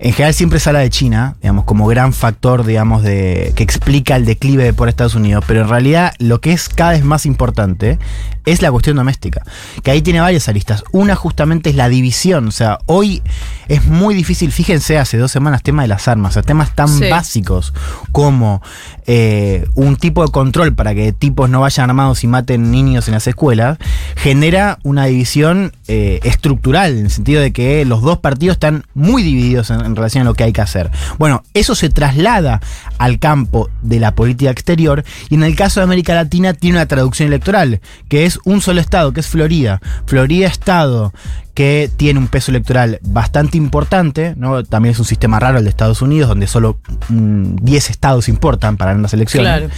En 0.00 0.12
general 0.12 0.32
siempre 0.32 0.60
habla 0.64 0.78
de 0.78 0.90
China, 0.90 1.36
digamos, 1.42 1.64
como 1.64 1.86
gran 1.88 2.12
factor, 2.12 2.64
digamos, 2.64 3.02
de, 3.02 3.52
que 3.56 3.64
explica 3.64 4.14
el 4.14 4.26
declive 4.26 4.62
de 4.62 4.72
por 4.72 4.88
Estados 4.88 5.16
Unidos, 5.16 5.42
pero 5.46 5.62
en 5.62 5.68
realidad 5.68 6.14
lo 6.18 6.40
que 6.40 6.52
es 6.52 6.68
cada 6.68 6.92
vez 6.92 7.02
más 7.02 7.26
importante 7.26 7.98
es 8.44 8.62
la 8.62 8.70
cuestión 8.70 8.96
doméstica, 8.96 9.42
que 9.82 9.90
ahí 9.90 10.00
tiene 10.00 10.20
varias 10.20 10.48
aristas. 10.48 10.84
Una 10.92 11.16
justamente 11.16 11.70
es 11.70 11.76
la 11.76 11.88
división, 11.88 12.46
o 12.46 12.52
sea, 12.52 12.78
hoy 12.86 13.22
es 13.68 13.84
muy 13.86 14.14
difícil, 14.14 14.50
fíjense, 14.52 14.98
hace 14.98 15.18
dos 15.18 15.30
semanas, 15.30 15.62
tema 15.62 15.82
de 15.82 15.88
las 15.88 16.08
armas, 16.08 16.32
o 16.32 16.34
sea, 16.34 16.42
temas 16.42 16.74
tan 16.74 16.88
Sí. 16.88 17.08
básicos 17.10 17.72
como 18.12 18.62
eh, 19.06 19.66
un 19.74 19.96
tipo 19.96 20.24
de 20.24 20.30
control 20.30 20.74
para 20.74 20.94
que 20.94 21.12
tipos 21.12 21.48
no 21.48 21.60
vayan 21.60 21.88
armados 21.88 22.24
y 22.24 22.26
maten 22.26 22.70
niños 22.70 23.08
en 23.08 23.14
las 23.14 23.26
escuelas, 23.26 23.78
genera 24.16 24.78
una 24.82 25.06
división 25.06 25.72
eh, 25.86 26.20
estructural, 26.24 26.96
en 26.98 27.04
el 27.06 27.10
sentido 27.10 27.40
de 27.40 27.52
que 27.52 27.84
los 27.84 28.02
dos 28.02 28.18
partidos 28.18 28.56
están 28.56 28.84
muy 28.94 29.22
divididos 29.22 29.70
en, 29.70 29.80
en 29.84 29.96
relación 29.96 30.22
a 30.22 30.24
lo 30.24 30.34
que 30.34 30.44
hay 30.44 30.52
que 30.52 30.60
hacer. 30.60 30.90
Bueno, 31.18 31.42
eso 31.54 31.74
se 31.74 31.88
traslada 31.88 32.60
al 32.98 33.18
campo 33.18 33.70
de 33.82 34.00
la 34.00 34.14
política 34.14 34.50
exterior 34.50 35.04
y 35.30 35.34
en 35.34 35.42
el 35.42 35.56
caso 35.56 35.80
de 35.80 35.84
América 35.84 36.14
Latina 36.14 36.54
tiene 36.54 36.76
una 36.76 36.86
traducción 36.86 37.28
electoral, 37.28 37.80
que 38.08 38.26
es 38.26 38.38
un 38.44 38.60
solo 38.60 38.80
estado, 38.80 39.12
que 39.12 39.20
es 39.20 39.26
Florida. 39.26 39.80
Florida 40.06 40.46
Estado 40.46 41.12
que 41.58 41.90
tiene 41.96 42.20
un 42.20 42.28
peso 42.28 42.52
electoral 42.52 43.00
bastante 43.02 43.56
importante, 43.56 44.34
¿no? 44.36 44.62
También 44.62 44.92
es 44.92 45.00
un 45.00 45.04
sistema 45.04 45.40
raro 45.40 45.58
el 45.58 45.64
de 45.64 45.70
Estados 45.70 46.02
Unidos, 46.02 46.28
donde 46.28 46.46
solo 46.46 46.78
mm, 47.08 47.56
10 47.60 47.90
estados 47.90 48.28
importan 48.28 48.76
para 48.76 48.94
las 48.94 49.12
elecciones. 49.12 49.50
Claro. 49.50 49.70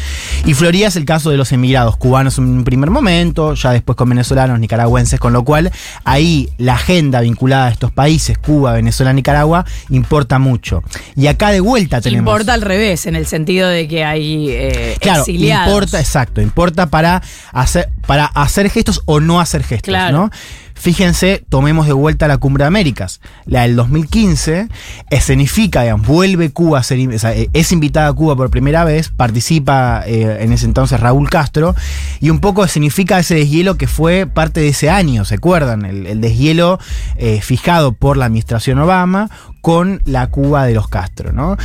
Y 0.45 0.53
Florida 0.53 0.89
es 0.89 0.97
el 0.97 1.07
caso 1.07 1.31
de 1.31 1.39
los 1.39 1.53
emigrados 1.53 1.97
cubanos 1.97 2.37
en 2.37 2.45
un 2.45 2.65
primer 2.65 2.91
momento, 2.91 3.55
ya 3.55 3.73
después 3.73 3.97
con 3.97 4.11
venezolanos, 4.11 4.61
nicaragüenses, 4.61 5.19
con 5.19 5.33
lo 5.33 5.43
cual 5.43 5.73
ahí 6.05 6.51
la 6.59 6.75
agenda 6.75 7.23
vinculada 7.23 7.69
a 7.69 7.71
estos 7.71 7.91
países, 7.93 8.37
Cuba, 8.37 8.75
Venezuela, 8.75 9.15
Nicaragua, 9.15 9.65
importa 9.89 10.39
mucho. 10.39 10.83
Y 11.17 11.29
acá 11.29 11.51
de 11.51 11.61
vuelta 11.61 12.03
tenemos... 12.03 12.31
Importa 12.31 12.53
al 12.53 12.61
revés, 12.61 13.07
en 13.11 13.17
el 13.17 13.27
sentido 13.27 13.69
de 13.69 13.87
que 13.87 14.05
hay 14.05 14.49
eh, 14.49 14.97
Claro, 15.01 15.21
exiliados. 15.21 15.69
importa, 15.69 16.01
exacto, 16.01 16.41
importa 16.41 16.87
para 16.87 17.23
hacer, 17.53 17.91
para 18.07 18.25
hacer 18.25 18.71
gestos 18.71 19.03
o 19.05 19.21
no 19.21 19.39
hacer 19.41 19.63
gestos, 19.63 19.91
Claro. 19.93 20.17
¿no? 20.17 20.31
Fíjense, 20.81 21.45
tomemos 21.51 21.87
de 21.87 21.93
vuelta 21.93 22.27
la 22.27 22.39
Cumbre 22.39 22.65
de 22.65 22.69
Américas. 22.69 23.21
La 23.45 23.63
del 23.63 23.77
2015 23.77 24.69
escenifica, 25.11 25.95
vuelve 25.97 26.53
Cuba 26.53 26.79
a 26.79 26.83
ser, 26.83 26.99
eh, 26.99 27.51
es 27.53 27.73
invitada 27.73 28.09
a 28.09 28.13
Cuba 28.15 28.35
por 28.35 28.49
primera 28.49 28.83
vez, 28.85 29.11
participa 29.11 30.03
eh, 30.07 30.39
en 30.41 30.55
ese 30.55 30.65
entonces 30.65 30.99
Raúl 30.99 31.29
Castro, 31.29 31.75
y 32.19 32.31
un 32.31 32.41
poco 32.41 32.65
escenifica 32.65 33.19
ese 33.19 33.35
deshielo 33.35 33.77
que 33.77 33.89
fue 33.89 34.27
parte 34.27 34.61
de 34.61 34.69
ese 34.69 34.89
año, 34.89 35.27
¿se 35.27 35.35
acuerdan? 35.35 35.85
El, 35.85 36.07
el 36.07 36.23
deshielo 36.23 36.79
eh, 37.17 37.43
fijado 37.43 37.93
por 37.93 38.17
la 38.17 38.25
administración 38.25 38.79
Obama 38.79 39.29
con 39.61 40.01
la 40.07 40.29
Cuba 40.29 40.65
de 40.65 40.73
los 40.73 40.89
Castro, 40.89 41.35
¿no? 41.35 41.59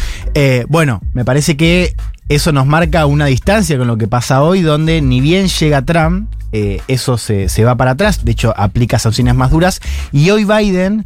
Bueno, 0.67 0.99
me 1.13 1.23
parece 1.23 1.55
que 1.55 1.95
eso 2.29 2.51
nos 2.51 2.65
marca 2.65 3.05
una 3.05 3.25
distancia 3.25 3.77
con 3.77 3.87
lo 3.87 3.97
que 3.97 4.07
pasa 4.07 4.41
hoy, 4.41 4.61
donde 4.61 5.01
ni 5.01 5.21
bien 5.21 5.47
llega 5.47 5.83
Trump, 5.83 6.31
eh, 6.51 6.81
eso 6.87 7.17
se, 7.17 7.49
se 7.49 7.63
va 7.63 7.75
para 7.75 7.91
atrás, 7.91 8.25
de 8.25 8.31
hecho 8.31 8.53
aplica 8.57 8.99
sanciones 8.99 9.35
más 9.35 9.51
duras, 9.51 9.81
y 10.11 10.29
hoy 10.29 10.45
Biden, 10.45 11.05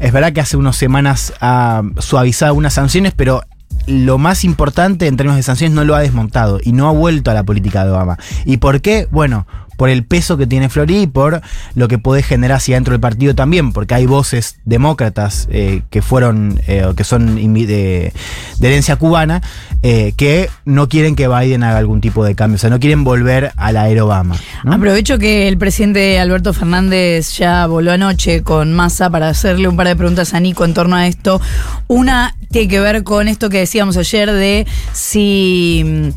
es 0.00 0.12
verdad 0.12 0.32
que 0.32 0.40
hace 0.40 0.56
unas 0.56 0.76
semanas 0.76 1.32
ha 1.40 1.82
suavizado 1.98 2.50
algunas 2.50 2.74
sanciones, 2.74 3.12
pero 3.14 3.42
lo 3.86 4.18
más 4.18 4.44
importante 4.44 5.06
en 5.06 5.16
términos 5.16 5.36
de 5.36 5.42
sanciones 5.42 5.74
no 5.74 5.84
lo 5.84 5.94
ha 5.94 6.00
desmontado 6.00 6.58
y 6.62 6.72
no 6.72 6.88
ha 6.88 6.92
vuelto 6.92 7.30
a 7.30 7.34
la 7.34 7.44
política 7.44 7.84
de 7.84 7.90
Obama. 7.90 8.18
¿Y 8.44 8.56
por 8.56 8.80
qué? 8.80 9.08
Bueno, 9.10 9.46
por 9.76 9.88
el 9.88 10.04
peso 10.04 10.36
que 10.36 10.46
tiene 10.46 10.68
Florida 10.68 11.00
y 11.00 11.06
por 11.06 11.40
lo 11.74 11.88
que 11.88 11.98
puede 11.98 12.22
generar 12.22 12.58
hacia 12.58 12.76
dentro 12.76 12.92
del 12.92 13.00
partido 13.00 13.34
también, 13.34 13.72
porque 13.72 13.94
hay 13.94 14.06
voces 14.06 14.56
demócratas 14.64 15.48
eh, 15.50 15.82
que 15.90 16.02
fueron, 16.02 16.60
eh, 16.66 16.86
que 16.96 17.04
son 17.04 17.36
de, 17.36 18.12
herencia 18.60 18.96
cubana, 18.96 19.42
eh, 19.82 20.12
que 20.16 20.48
no 20.64 20.88
quieren 20.88 21.16
que 21.16 21.28
Biden 21.28 21.62
haga 21.62 21.78
algún 21.78 22.00
tipo 22.00 22.24
de 22.24 22.34
cambio, 22.34 22.56
o 22.56 22.58
sea, 22.58 22.70
no 22.70 22.80
quieren 22.80 23.04
volver 23.04 23.52
a 23.56 23.72
la 23.72 23.88
era 23.88 24.04
Obama. 24.04 24.36
Aprovecho 24.64 25.18
que 25.18 25.48
el 25.48 25.58
presidente 25.58 26.18
Alberto 26.18 26.52
Fernández 26.52 27.36
ya 27.36 27.66
voló 27.66 27.92
anoche 27.92 28.42
con 28.42 28.72
Massa 28.72 29.10
para 29.10 29.28
hacerle 29.28 29.68
un 29.68 29.76
par 29.76 29.88
de 29.88 29.96
preguntas 29.96 30.34
a 30.34 30.40
Nico 30.40 30.64
en 30.64 30.74
torno 30.74 30.96
a 30.96 31.06
esto. 31.06 31.40
Una 31.86 32.34
tiene 32.50 32.68
que 32.68 32.80
ver 32.80 33.02
con 33.02 33.28
esto 33.28 33.50
que 33.50 33.58
decíamos 33.58 33.96
ayer 33.96 34.30
de 34.32 34.66
si 34.92 35.82
mm, 35.84 36.08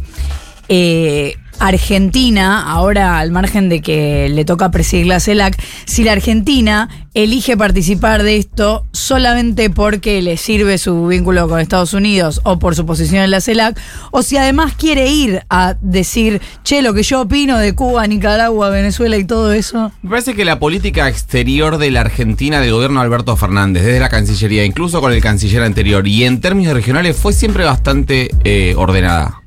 eh, 0.70 1.36
Argentina, 1.60 2.62
ahora 2.72 3.20
al 3.20 3.32
margen 3.32 3.70
de 3.70 3.82
que 3.82 4.30
le 4.30 4.46
toca 4.46 4.72
presidir 4.72 5.08
la 5.08 5.20
CELAC, 5.20 5.62
si 5.86 6.04
la 6.04 6.14
Argentina 6.14 6.90
elige 7.14 7.58
participar 7.58 8.22
de 8.22 8.38
esto 8.38 8.86
solamente 8.92 9.70
porque 9.70 10.22
le 10.22 10.38
sirve 10.38 10.78
su 10.78 11.08
vínculo 11.08 11.48
con 11.48 11.60
Estados 11.60 11.94
Unidos 11.94 12.42
o 12.44 12.60
por 12.60 12.76
su 12.76 12.86
posición 12.86 13.24
en 13.24 13.32
la 13.32 13.42
CELAC, 13.42 13.80
o 14.12 14.22
si 14.22 14.38
además 14.38 14.76
quiere 14.76 15.08
ir 15.08 15.42
a 15.50 15.76
decir, 15.82 16.42
che, 16.64 16.82
lo 16.82 16.94
que 16.94 17.04
yo 17.04 17.22
opino 17.22 17.58
de 17.58 17.74
Cuba, 17.74 18.06
Nicaragua, 18.06 18.70
Venezuela 18.70 19.18
y 19.18 19.26
todo 19.26 19.52
eso. 19.52 19.92
Me 20.04 20.12
parece 20.12 20.36
que 20.36 20.46
la 20.46 20.60
política 20.60 21.10
exterior 21.10 21.78
de 21.78 21.92
la 21.92 22.02
Argentina 22.02 22.62
del 22.62 22.72
gobierno 22.72 23.02
Alberto 23.02 23.36
Fernández, 23.36 23.84
desde 23.84 24.00
la 24.00 24.10
Cancillería, 24.10 24.64
incluso 24.64 25.02
con 25.02 25.12
el 25.12 25.22
canciller 25.22 25.64
anterior, 25.64 26.08
y 26.08 26.24
en 26.24 26.40
términos 26.40 26.74
regionales, 26.74 27.18
fue 27.18 27.34
siempre 27.34 27.64
bastante 27.64 28.30
eh, 28.44 28.76
ordenada. 28.78 29.42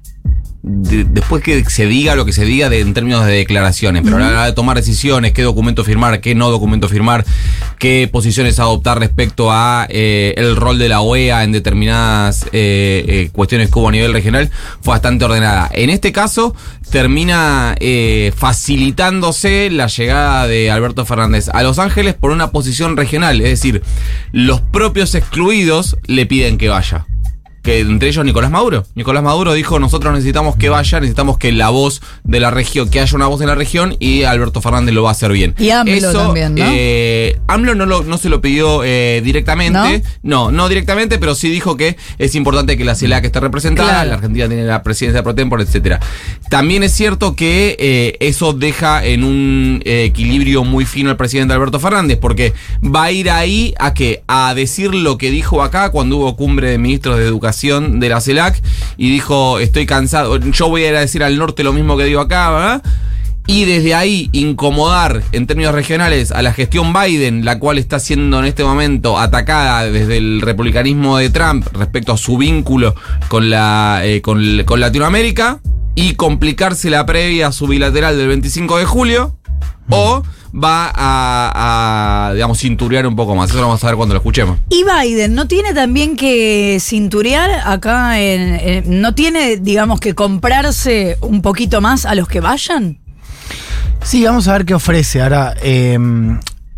De- 0.63 1.05
después 1.05 1.43
que 1.43 1.65
se 1.65 1.87
diga 1.87 2.15
lo 2.17 2.25
que 2.25 2.33
se 2.33 2.45
diga 2.45 2.69
de, 2.69 2.81
en 2.81 2.93
términos 2.95 3.25
de 3.25 3.33
declaraciones, 3.33 4.03
pero 4.05 4.17
a 4.17 4.21
la 4.21 4.29
hora 4.29 4.47
de 4.47 4.53
tomar 4.53 4.77
decisiones, 4.77 5.33
qué 5.33 5.43
documento 5.43 5.85
firmar, 5.85 6.21
qué 6.21 6.35
no 6.35 6.51
documento 6.51 6.89
firmar, 6.89 7.25
qué 7.79 8.09
posiciones 8.13 8.59
adoptar 8.59 8.99
respecto 8.99 9.51
a 9.53 9.87
eh, 9.89 10.35
el 10.37 10.57
rol 10.57 10.79
de 10.79 10.89
la 10.89 11.01
OEA 11.01 11.45
en 11.45 11.53
determinadas 11.53 12.45
eh, 12.53 13.05
eh, 13.09 13.31
cuestiones 13.33 13.71
que 13.71 13.79
hubo 13.79 13.89
a 13.89 13.93
nivel 13.93 14.13
regional, 14.13 14.51
fue 14.83 14.93
bastante 14.93 15.25
ordenada. 15.25 15.71
En 15.73 15.89
este 15.91 16.13
caso, 16.13 16.55
termina 16.91 17.75
eh, 17.81 18.33
facilitándose 18.37 19.71
la 19.71 19.87
llegada 19.87 20.47
de 20.47 20.71
Alberto 20.71 21.07
Fernández 21.07 21.49
a 21.53 21.63
Los 21.63 21.79
Ángeles 21.79 22.15
por 22.15 22.31
una 22.33 22.51
posición 22.51 22.97
regional, 22.97 23.41
es 23.41 23.49
decir, 23.51 23.83
los 24.33 24.61
propios 24.61 25.15
excluidos 25.15 25.97
le 26.07 26.27
piden 26.27 26.59
que 26.59 26.69
vaya 26.69 27.07
que 27.63 27.81
entre 27.81 28.09
ellos 28.09 28.25
Nicolás 28.25 28.51
Maduro. 28.51 28.87
Nicolás 28.95 29.23
Maduro 29.23 29.53
dijo, 29.53 29.79
nosotros 29.79 30.13
necesitamos 30.15 30.57
que 30.57 30.69
vaya, 30.71 31.01
necesitamos 31.01 31.37
que 31.37 31.53
la 31.53 31.69
voz 31.69 32.01
de 32.25 32.41
la 32.41 32.51
región, 32.51 32.89
que 32.89 33.01
haya 33.01 33.15
una 33.15 33.27
voz 33.27 33.41
en 33.43 33.49
la 33.49 33.55
región 33.55 33.97
y 33.99 34.23
Alberto 34.23 34.63
Fernández 34.63 34.95
lo 34.95 35.03
va 35.03 35.11
a 35.11 35.13
hacer 35.13 35.31
bien. 35.33 35.55
Y 35.59 35.69
AMLO 35.71 36.13
también, 36.13 36.55
¿no? 36.55 36.65
eh, 36.69 37.39
AMLO 37.49 37.75
no, 37.75 37.85
lo- 37.85 38.03
no 38.03 38.17
se 38.17 38.31
lo 38.31 38.41
pidió 38.41 38.83
eh, 38.85 39.21
directamente, 39.23 40.03
¿No? 40.23 40.51
¿No? 40.51 40.69
directamente, 40.71 41.19
pero 41.19 41.35
sí 41.35 41.51
dijo 41.51 41.77
que 41.77 41.97
es 42.19 42.35
importante 42.35 42.79
que 42.79 42.85
la 42.85 42.95
CELAC 42.95 43.27
esté 43.27 43.41
representada, 43.41 43.91
Claro. 43.91 44.09
la 44.09 44.15
Argentina 44.17 44.49
tiene 44.49 44.65
la 44.65 44.83
presidencia 44.83 45.23
pro 45.23 45.35
tempore, 45.35 45.63
etcétera. 45.65 46.01
También 46.49 46.83
es 46.83 46.93
cierto 46.93 47.37
que 47.37 47.77
eh, 47.79 48.17
eso 48.21 48.55
deja 48.55 49.05
en 49.05 49.23
un 49.25 49.83
eh, 49.85 50.05
equilibrio 50.05 50.65
muy 50.65 50.87
fino 50.87 51.11
al 51.11 51.17
presidente 51.19 51.53
Alberto 51.53 51.79
Fernández, 51.79 52.19
porque 52.19 52.55
va 52.83 53.05
a 53.05 53.13
ir 53.13 53.31
ahí 53.31 53.75
a 53.79 53.93
que 53.93 54.23
a 54.29 54.55
decir 54.55 54.95
lo 54.95 55.19
que 55.19 55.31
dijo 55.31 55.63
acá 55.63 55.91
cuando 55.91 56.17
hubo 56.17 56.37
cumbre 56.37 56.71
de 56.71 56.79
ministros 56.79 57.19
de 57.19 57.25
educación 57.27 57.50
de 57.53 58.09
la 58.09 58.21
CELAC 58.21 58.61
y 58.97 59.11
dijo 59.11 59.59
estoy 59.59 59.87
cansado, 59.87 60.39
yo 60.39 60.69
voy 60.69 60.85
a 60.85 60.89
ir 60.91 60.97
a 60.97 61.01
decir 61.01 61.23
al 61.23 61.39
norte 61.39 61.65
lo 61.65 61.73
mismo 61.73 61.97
que 61.97 62.05
digo 62.05 62.21
acá, 62.21 62.51
¿verdad? 62.51 62.83
Y 63.47 63.65
desde 63.65 63.95
ahí 63.95 64.29
incomodar 64.33 65.23
en 65.33 65.47
términos 65.47 65.75
regionales 65.75 66.31
a 66.31 66.43
la 66.43 66.53
gestión 66.53 66.93
Biden, 66.93 67.45
la 67.45 67.59
cual 67.59 67.79
está 67.79 67.99
siendo 67.99 68.39
en 68.39 68.45
este 68.45 68.63
momento 68.63 69.19
atacada 69.19 69.91
desde 69.91 70.19
el 70.19 70.41
republicanismo 70.41 71.17
de 71.17 71.31
Trump 71.31 71.67
respecto 71.73 72.13
a 72.13 72.17
su 72.17 72.37
vínculo 72.37 72.95
con, 73.29 73.51
la, 73.51 74.03
eh, 74.05 74.21
con, 74.23 74.63
con 74.65 74.79
Latinoamérica, 74.79 75.61
y 75.95 76.15
complicarse 76.15 76.91
la 76.91 77.05
previa 77.05 77.49
a 77.49 77.53
su 77.53 77.67
bilateral 77.67 78.17
del 78.17 78.29
25 78.29 78.79
de 78.79 78.85
julio, 78.85 79.37
o 79.89 80.23
va 80.53 80.91
a, 80.95 82.29
a, 82.29 82.33
digamos, 82.35 82.59
cinturear 82.59 83.07
un 83.07 83.15
poco 83.17 83.35
más. 83.35 83.51
Eso 83.51 83.59
lo 83.61 83.67
vamos 83.69 83.83
a 83.85 83.87
ver 83.87 83.97
cuando 83.97 84.15
lo 84.15 84.19
escuchemos. 84.21 84.59
Y 84.69 84.85
Biden, 84.85 85.35
¿no 85.35 85.47
tiene 85.47 85.73
también 85.75 86.17
que 86.17 86.79
cinturear 86.81 87.51
acá 87.65 88.21
en, 88.21 88.55
en- 88.61 89.01
¿No 89.01 89.15
tiene, 89.15 89.57
digamos, 89.59 90.01
que 90.01 90.15
comprarse 90.15 91.17
un 91.21 91.43
poquito 91.43 91.81
más 91.81 92.05
a 92.07 92.15
los 92.15 92.27
que 92.29 92.41
vayan? 92.41 92.99
Sí, 94.03 94.25
vamos 94.25 94.49
a 94.49 94.53
ver 94.55 94.65
qué 94.65 94.75
ofrece. 94.75 95.23
Ahora, 95.23 95.55
eh, 95.63 95.99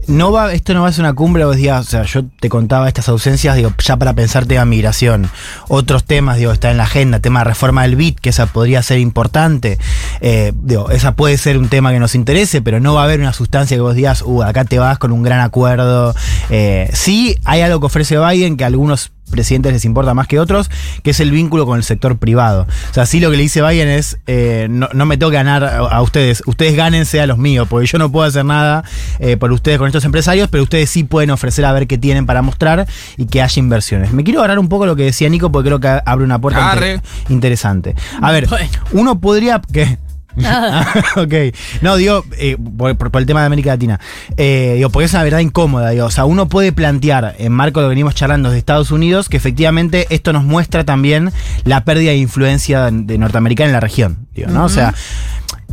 no 0.06 0.32
va, 0.32 0.52
esto 0.52 0.74
no 0.74 0.82
va 0.82 0.88
a 0.88 0.92
ser 0.92 1.04
una 1.04 1.14
cumbre, 1.14 1.44
vos 1.44 1.56
digas, 1.56 1.86
o 1.86 1.90
sea, 1.90 2.02
yo 2.02 2.24
te 2.40 2.48
contaba 2.48 2.88
estas 2.88 3.08
ausencias, 3.08 3.56
digo, 3.56 3.72
ya 3.78 3.96
para 3.96 4.14
pensar 4.14 4.46
tema 4.46 4.64
migración. 4.64 5.30
Otros 5.68 6.04
temas, 6.04 6.38
digo, 6.38 6.52
está 6.52 6.70
en 6.70 6.76
la 6.76 6.84
agenda, 6.84 7.20
tema 7.20 7.40
de 7.40 7.44
reforma 7.44 7.82
del 7.82 7.96
BIT, 7.96 8.20
que 8.20 8.30
esa 8.30 8.46
podría 8.46 8.82
ser 8.82 8.98
importante. 8.98 9.78
Eh, 10.20 10.52
digo, 10.54 10.90
esa 10.90 11.14
puede 11.14 11.38
ser 11.38 11.58
un 11.58 11.68
tema 11.68 11.92
que 11.92 11.98
nos 11.98 12.14
interese, 12.14 12.62
pero 12.62 12.80
no 12.80 12.94
va 12.94 13.02
a 13.02 13.04
haber 13.04 13.20
una 13.20 13.32
sustancia 13.32 13.76
que 13.76 13.80
vos 13.80 13.94
digas, 13.94 14.22
uh, 14.22 14.42
acá 14.42 14.64
te 14.64 14.78
vas 14.78 14.98
con 14.98 15.12
un 15.12 15.22
gran 15.22 15.40
acuerdo. 15.40 16.14
Eh, 16.50 16.90
sí, 16.92 17.36
hay 17.44 17.60
algo 17.60 17.80
que 17.80 17.86
ofrece 17.86 18.18
Biden 18.18 18.56
que 18.56 18.64
algunos 18.64 19.12
presidentes 19.32 19.72
les 19.72 19.84
importa 19.84 20.14
más 20.14 20.28
que 20.28 20.38
otros, 20.38 20.70
que 21.02 21.10
es 21.10 21.18
el 21.18 21.32
vínculo 21.32 21.66
con 21.66 21.76
el 21.78 21.82
sector 21.82 22.18
privado. 22.18 22.66
O 22.90 22.94
sea, 22.94 23.04
sí 23.06 23.18
lo 23.18 23.30
que 23.32 23.36
le 23.38 23.42
dice 23.42 23.60
Biden 23.62 23.88
es, 23.88 24.18
eh, 24.28 24.68
no, 24.70 24.88
no 24.92 25.06
me 25.06 25.16
tengo 25.16 25.30
que 25.30 25.38
ganar 25.38 25.64
a, 25.64 25.78
a 25.78 26.00
ustedes, 26.02 26.42
ustedes 26.46 26.76
gánense 26.76 27.20
a 27.20 27.26
los 27.26 27.38
míos, 27.38 27.66
porque 27.68 27.86
yo 27.88 27.98
no 27.98 28.12
puedo 28.12 28.26
hacer 28.28 28.44
nada 28.44 28.84
eh, 29.18 29.36
por 29.36 29.50
ustedes 29.50 29.78
con 29.78 29.88
estos 29.88 30.04
empresarios, 30.04 30.48
pero 30.48 30.62
ustedes 30.62 30.88
sí 30.90 31.02
pueden 31.02 31.30
ofrecer 31.30 31.64
a 31.64 31.72
ver 31.72 31.86
qué 31.88 31.98
tienen 31.98 32.26
para 32.26 32.42
mostrar 32.42 32.86
y 33.16 33.26
que 33.26 33.42
haya 33.42 33.58
inversiones. 33.60 34.12
Me 34.12 34.22
quiero 34.22 34.40
agarrar 34.40 34.58
un 34.60 34.68
poco 34.68 34.86
lo 34.86 34.94
que 34.94 35.04
decía 35.04 35.28
Nico, 35.28 35.50
porque 35.50 35.68
creo 35.70 35.80
que 35.80 36.00
abre 36.04 36.24
una 36.24 36.38
puerta 36.38 36.72
inter- 36.74 37.00
interesante. 37.30 37.94
A 38.20 38.30
ver, 38.30 38.46
Bueno. 38.48 38.68
uno 38.92 39.18
podría... 39.20 39.60
que 39.72 39.98
ok. 41.16 41.34
No, 41.80 41.96
digo, 41.96 42.24
eh, 42.38 42.56
por, 42.56 42.96
el 43.14 43.26
tema 43.26 43.40
de 43.40 43.46
América 43.46 43.70
Latina. 43.70 44.00
Eh, 44.36 44.74
digo, 44.76 44.90
porque 44.90 45.06
es 45.06 45.12
una 45.12 45.22
verdad 45.22 45.40
incómoda. 45.40 45.90
Digo, 45.90 46.06
o 46.06 46.10
sea, 46.10 46.24
uno 46.24 46.48
puede 46.48 46.72
plantear, 46.72 47.34
en 47.38 47.52
marco 47.52 47.80
de 47.80 47.84
lo 47.84 47.88
que 47.90 47.94
venimos 47.94 48.14
charlando 48.14 48.50
de 48.50 48.58
Estados 48.58 48.90
Unidos, 48.90 49.28
que 49.28 49.36
efectivamente 49.36 50.06
esto 50.10 50.32
nos 50.32 50.44
muestra 50.44 50.84
también 50.84 51.32
la 51.64 51.84
pérdida 51.84 52.10
de 52.10 52.18
influencia 52.18 52.90
de 52.90 53.18
norteamericana 53.18 53.68
en 53.68 53.72
la 53.72 53.80
región. 53.80 54.26
Digo, 54.34 54.50
¿no? 54.50 54.64
O 54.64 54.68
sea, 54.68 54.94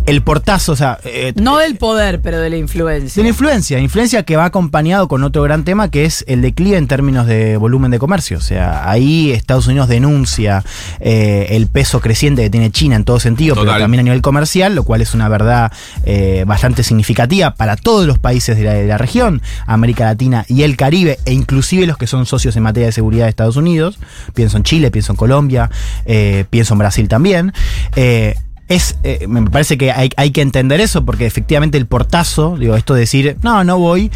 el 0.10 0.22
portazo, 0.22 0.74
o 0.74 0.75
sea. 0.75 1.00
eh, 1.04 1.34
No 1.36 1.58
del 1.58 1.75
poder, 1.78 2.22
pero 2.22 2.39
de 2.39 2.50
la 2.50 2.56
de 2.56 2.60
influencia. 2.60 3.22
la 3.24 3.30
influencia, 3.30 3.80
influencia 3.80 4.24
que 4.24 4.36
va 4.36 4.46
acompañado 4.46 5.08
con 5.08 5.24
otro 5.24 5.42
gran 5.44 5.63
tema 5.63 5.89
que 5.92 6.06
es 6.06 6.24
el 6.28 6.42
declive 6.42 6.78
en 6.78 6.88
términos 6.88 7.28
de 7.28 7.58
volumen 7.58 7.92
de 7.92 8.00
comercio. 8.00 8.38
O 8.38 8.42
sea, 8.42 8.89
ahí 8.89 9.32
Estados 9.32 9.68
Unidos 9.68 9.88
denuncia 9.88 10.63
eh, 11.00 11.48
el 11.51 11.68
peso 11.68 12.00
creciente 12.01 12.44
que 12.44 12.50
tiene 12.50 12.72
China 12.72 12.96
en 12.96 13.04
todo 13.04 13.20
sentido, 13.20 13.56
pero 13.56 13.78
también 13.78 14.00
a 14.01 14.04
nivel 14.04 14.22
comercial, 14.22 14.75
lo 14.75 14.84
cual 14.84 15.01
es 15.01 15.13
una 15.13 15.30
verdad 15.30 15.72
eh, 16.06 16.44
bastante 16.48 16.84
significativa 16.84 17.51
para 17.56 17.75
todos 17.75 18.06
los 18.06 18.18
países 18.20 18.58
de 18.58 18.63
la, 18.63 18.74
de 18.74 18.88
la 18.88 18.98
región, 18.98 19.42
América 19.66 20.06
Latina 20.06 20.46
y 20.48 20.63
el 20.63 20.75
Caribe, 20.78 21.20
e 21.25 21.34
inclusive 21.34 21.86
los 21.88 21.98
que 21.98 22.08
son 22.08 22.25
socios 22.25 22.56
en 22.56 22.63
materia 22.63 22.88
de 22.88 22.92
seguridad 22.94 23.25
de 23.25 23.30
Estados 23.30 23.56
Unidos. 23.56 24.00
Pienso 24.34 24.58
en 24.58 24.63
Chile, 24.63 24.92
pienso 24.92 25.13
en 25.13 25.18
Colombia, 25.18 25.70
eh, 26.06 26.46
pienso 26.50 26.74
en 26.74 26.80
Brasil 26.80 27.08
también. 27.08 27.54
Eh, 27.96 28.36
es, 28.70 28.98
eh, 29.04 29.26
me 29.28 29.42
parece 29.50 29.78
que 29.78 29.92
hay, 29.92 30.10
hay 30.16 30.32
que 30.32 30.42
entender 30.42 30.80
eso, 30.80 31.04
porque 31.04 31.26
efectivamente 31.26 31.78
el 31.78 31.86
portazo, 31.88 32.56
digo, 32.58 32.76
esto 32.78 32.94
de 32.94 33.02
decir, 33.02 33.38
no, 33.42 33.64
no 33.66 33.78
voy. 33.78 34.10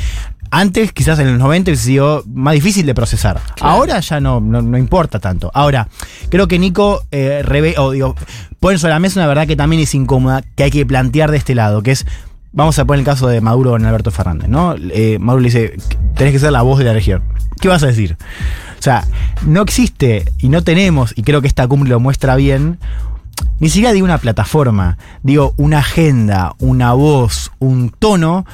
Antes, 0.52 0.94
quizás 0.94 1.18
en 1.18 1.28
los 1.32 1.40
90, 1.40 1.72
hubiese 1.72 1.84
sido 1.86 2.24
más 2.32 2.54
difícil 2.54 2.86
de 2.86 2.94
procesar. 2.94 3.42
Ahora 3.60 4.00
ya 4.02 4.20
no, 4.20 4.40
no, 4.40 4.62
no 4.62 4.78
importa 4.78 5.20
tanto. 5.20 5.50
Ahora, 5.56 5.88
creo 6.30 6.48
que 6.48 6.60
Nico 6.60 7.02
eh, 7.12 7.42
reve- 7.44 7.74
o, 7.80 7.90
digo, 7.90 8.16
pone 8.60 8.78
sobre 8.78 8.94
la 8.94 9.00
mesa 9.00 9.20
una 9.20 9.28
verdad 9.28 9.48
que 9.48 9.56
también 9.56 9.82
es 9.82 9.96
incómoda, 9.96 10.44
que 10.56 10.64
hay 10.66 10.70
que 10.72 10.86
plantear 10.86 11.32
de 11.32 11.38
este 11.38 11.56
lado, 11.56 11.82
que 11.82 11.90
es, 11.90 12.06
vamos 12.52 12.78
a 12.78 12.86
poner 12.86 13.00
el 13.00 13.06
caso 13.06 13.28
de 13.28 13.42
Maduro 13.42 13.72
con 13.72 13.84
Alberto 13.84 14.12
Fernández, 14.12 14.48
¿no? 14.48 14.76
Eh, 14.78 15.18
Maduro 15.20 15.42
le 15.42 15.48
dice, 15.48 15.74
tenés 16.16 16.34
que 16.34 16.40
ser 16.40 16.52
la 16.52 16.62
voz 16.62 16.78
de 16.78 16.86
la 16.86 16.94
región. 16.94 17.24
¿Qué 17.60 17.68
vas 17.68 17.82
a 17.82 17.88
decir? 17.88 18.16
O 18.78 18.82
sea, 18.84 19.06
no 19.48 19.64
existe 19.64 20.32
y 20.38 20.50
no 20.50 20.62
tenemos, 20.64 21.14
y 21.18 21.24
creo 21.24 21.42
que 21.42 21.48
esta 21.48 21.68
cumbre 21.68 21.90
lo 21.90 22.00
muestra 22.00 22.36
bien, 22.36 22.78
ni 23.60 23.70
siquiera 23.70 23.94
digo 23.94 24.06
una 24.06 24.18
plataforma, 24.18 24.98
digo 25.22 25.54
una 25.58 25.80
agenda, 25.80 26.54
una 26.60 26.94
voz, 26.94 27.52
un 27.60 27.90
tono 27.90 28.46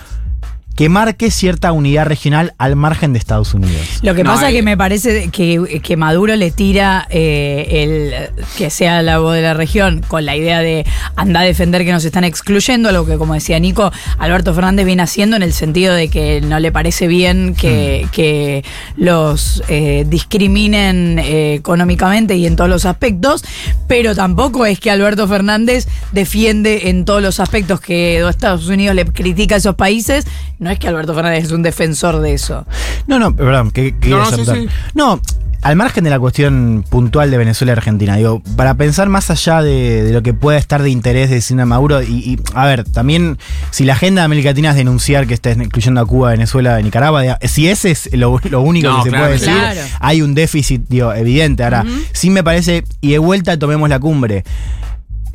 que 0.79 0.88
marque 0.88 1.29
cierta 1.29 1.74
unidad 1.74 2.05
regional 2.05 2.53
al 2.57 2.77
margen 2.77 3.12
de 3.12 3.19
Estados 3.19 3.53
Unidos. 3.53 4.00
Lo 4.01 4.15
que 4.15 4.24
No, 4.24 4.31
pasa 4.31 4.50
eh. 4.50 4.53
que 4.53 4.63
me 4.63 4.77
parece 4.77 5.27
que, 5.29 5.81
que 5.83 5.98
Maduro 5.98 6.38
le 6.38 6.51
tira 6.51 7.05
eh, 7.09 7.67
el 7.69 8.45
que 8.57 8.69
sea 8.69 9.01
la 9.01 9.17
voz 9.19 9.36
de 9.36 9.41
la 9.41 9.53
región 9.53 10.01
con 10.07 10.25
la 10.25 10.38
idea 10.38 10.59
de 10.59 10.86
andar 11.17 11.43
a 11.43 11.45
defender 11.45 11.83
que 11.83 11.91
nos 11.91 12.05
están 12.05 12.24
excluyendo, 12.24 12.88
algo 12.88 13.05
que 13.05 13.17
como 13.17 13.33
decía 13.33 13.59
Nico, 13.59 13.91
Alberto 14.19 14.53
Fernández 14.53 14.86
viene 14.86 15.03
haciendo 15.03 15.36
en 15.36 15.43
el 15.43 15.51
sentido 15.51 15.93
de 15.93 16.07
que 16.07 16.39
no 16.39 16.62
le 16.62 16.71
parece 16.71 17.07
bien 17.07 17.55
que, 17.55 18.07
que 18.13 18.63
los 18.95 19.62
eh, 19.67 20.05
discriminen 20.07 21.19
eh, 21.19 21.55
económicamente 21.55 22.38
y 22.38 22.45
en 22.45 22.55
todos 22.55 22.69
los 22.69 22.86
aspectos, 22.86 23.43
pero 23.89 24.15
tampoco 24.15 24.65
es 24.65 24.79
que 24.79 24.89
Alberto 24.91 25.27
Fernández 25.27 25.89
defiende 26.13 26.88
en 26.88 27.03
todos 27.03 27.21
los 27.21 27.41
aspectos 27.41 27.81
que 27.81 28.25
Estados 28.29 28.69
Unidos 28.69 28.95
le 28.95 29.03
critica 29.03 29.55
a 29.55 29.57
esos 29.57 29.75
países, 29.75 30.25
no 30.57 30.68
es 30.71 30.79
que 30.79 30.88
Alberto 30.88 31.13
Fernández 31.13 31.45
es 31.45 31.51
un 31.51 31.61
defensor 31.63 32.19
de 32.19 32.33
eso. 32.33 32.65
No, 33.07 33.19
no, 33.19 33.35
perdón, 33.35 33.71
que, 33.71 33.95
que 33.97 34.09
No, 34.09 34.19
no, 34.19 34.25
sí, 34.29 34.35
saltar. 34.38 34.57
sí. 34.57 34.67
No, 34.93 35.19
al 35.61 35.75
margen 35.75 36.05
de 36.05 36.09
la 36.09 36.17
cuestión 36.19 36.85
puntual 36.89 37.29
de 37.31 37.38
Venezuela 37.38 37.73
y 37.73 37.75
Argentina, 37.75 38.15
digo, 38.15 38.41
para 38.55 38.75
pensar 38.75 39.09
más 39.09 39.29
allá 39.29 39.61
de, 39.61 40.03
de 40.03 40.13
lo 40.13 40.21
que 40.23 40.33
pueda 40.33 40.57
estar 40.57 40.81
de 40.81 40.89
interés 40.89 41.29
de 41.29 41.41
Sina 41.41 41.65
Maduro, 41.65 42.01
y, 42.01 42.07
y, 42.07 42.39
a 42.53 42.65
ver, 42.65 42.85
también, 42.85 43.38
si 43.69 43.83
la 43.83 43.91
agenda 43.93 44.21
de 44.21 44.25
América 44.27 44.49
Latina 44.51 44.69
es 44.69 44.77
denunciar 44.77 45.27
que 45.27 45.33
está 45.33 45.51
incluyendo 45.51 45.99
a 45.99 46.05
Cuba, 46.05 46.29
Venezuela, 46.31 46.81
Nicaragua, 46.81 47.38
si 47.43 47.67
ese 47.67 47.91
es 47.91 48.09
lo, 48.13 48.39
lo 48.49 48.61
único 48.61 48.88
No, 48.89 49.03
que 49.03 49.09
se 49.09 49.17
puede 49.17 49.31
decir, 49.33 49.47
Claro. 49.53 49.81
hay 49.99 50.21
un 50.21 50.33
déficit 50.33 50.81
digo, 50.88 51.13
evidente. 51.13 51.63
Ahora, 51.65 51.83
sí 52.13 52.29
me 52.29 52.41
parece, 52.41 52.85
y 53.01 53.11
de 53.11 53.19
vuelta 53.19 53.59
tomemos 53.59 53.89
la 53.89 53.99
cumbre. 53.99 54.45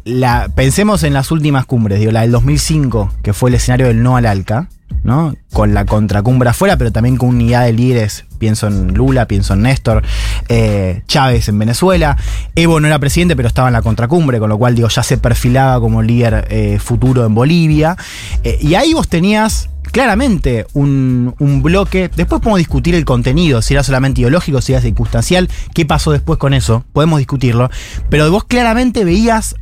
La, 0.07 0.49
pensemos 0.55 1.03
en 1.03 1.15
las 1.15 1.31
últimas 1.31 1.65
cumbres, 1.65 1.99
digo, 1.99 2.13
la 2.13 2.23
del 2.23 2.31
2005, 2.31 3.13
que 3.23 3.33
fue 3.33 3.49
el 3.51 3.55
escenario 3.57 3.87
del 3.89 4.03
no 4.03 4.17
al 4.17 4.27
ALCA, 4.27 4.69
¿no? 5.03 5.35
Con 5.53 5.75
la 5.75 5.85
contracumbre 5.85 6.49
afuera, 6.49 6.77
pero 6.77 6.91
también 6.91 7.17
con 7.17 7.31
unidad 7.31 7.65
de 7.65 7.73
líderes. 7.73 8.25
Pienso 8.39 8.67
en 8.67 8.95
Lula, 8.95 9.27
pienso 9.27 9.55
en 9.55 9.63
Néstor, 9.63 10.03
eh, 10.49 11.03
Chávez 11.07 11.49
en 11.49 11.59
Venezuela. 11.59 12.17
Evo 12.55 12.81
no 12.81 12.87
era 12.87 12.99
presidente, 12.99 13.37
pero 13.37 13.49
estaba 13.49 13.69
en 13.69 13.75
la 13.75 13.83
contracumbre, 13.83 14.39
con 14.39 14.49
lo 14.49 14.59
cual, 14.59 14.75
digo, 14.75 14.89
ya 14.89 15.03
se 15.03 15.19
perfilaba 15.19 15.81
como 15.81 16.03
líder 16.03 16.47
eh, 16.51 16.79
futuro 16.79 17.25
en 17.25 17.35
Bolivia. 17.35 17.97
Eh, 18.43 18.59
y 18.61 18.75
ahí 18.75 18.93
vos 18.95 19.09
tenías 19.09 19.71
claramente 19.93 20.67
un, 20.73 21.35
un 21.39 21.63
bloque. 21.63 22.11
Después 22.15 22.41
podemos 22.41 22.59
discutir 22.59 22.95
el 22.95 23.05
contenido, 23.05 23.63
si 23.63 23.75
era 23.75 23.83
solamente 23.83 24.23
ideológico, 24.23 24.61
si 24.61 24.73
era 24.73 24.83
circunstancial, 24.83 25.49
qué 25.75 25.87
pasó 25.87 26.11
después 26.11 26.39
con 26.39 26.55
eso, 26.55 26.85
podemos 26.93 27.19
discutirlo. 27.19 27.71
Pero 28.11 28.31
vos 28.31 28.45
claramente 28.45 29.05
veías 29.05 29.55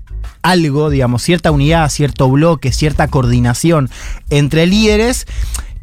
algo, 0.42 0.90
digamos, 0.90 1.22
cierta 1.22 1.50
unidad, 1.50 1.88
cierto 1.90 2.28
bloque, 2.30 2.72
cierta 2.72 3.08
coordinación 3.08 3.90
entre 4.30 4.66
líderes 4.66 5.26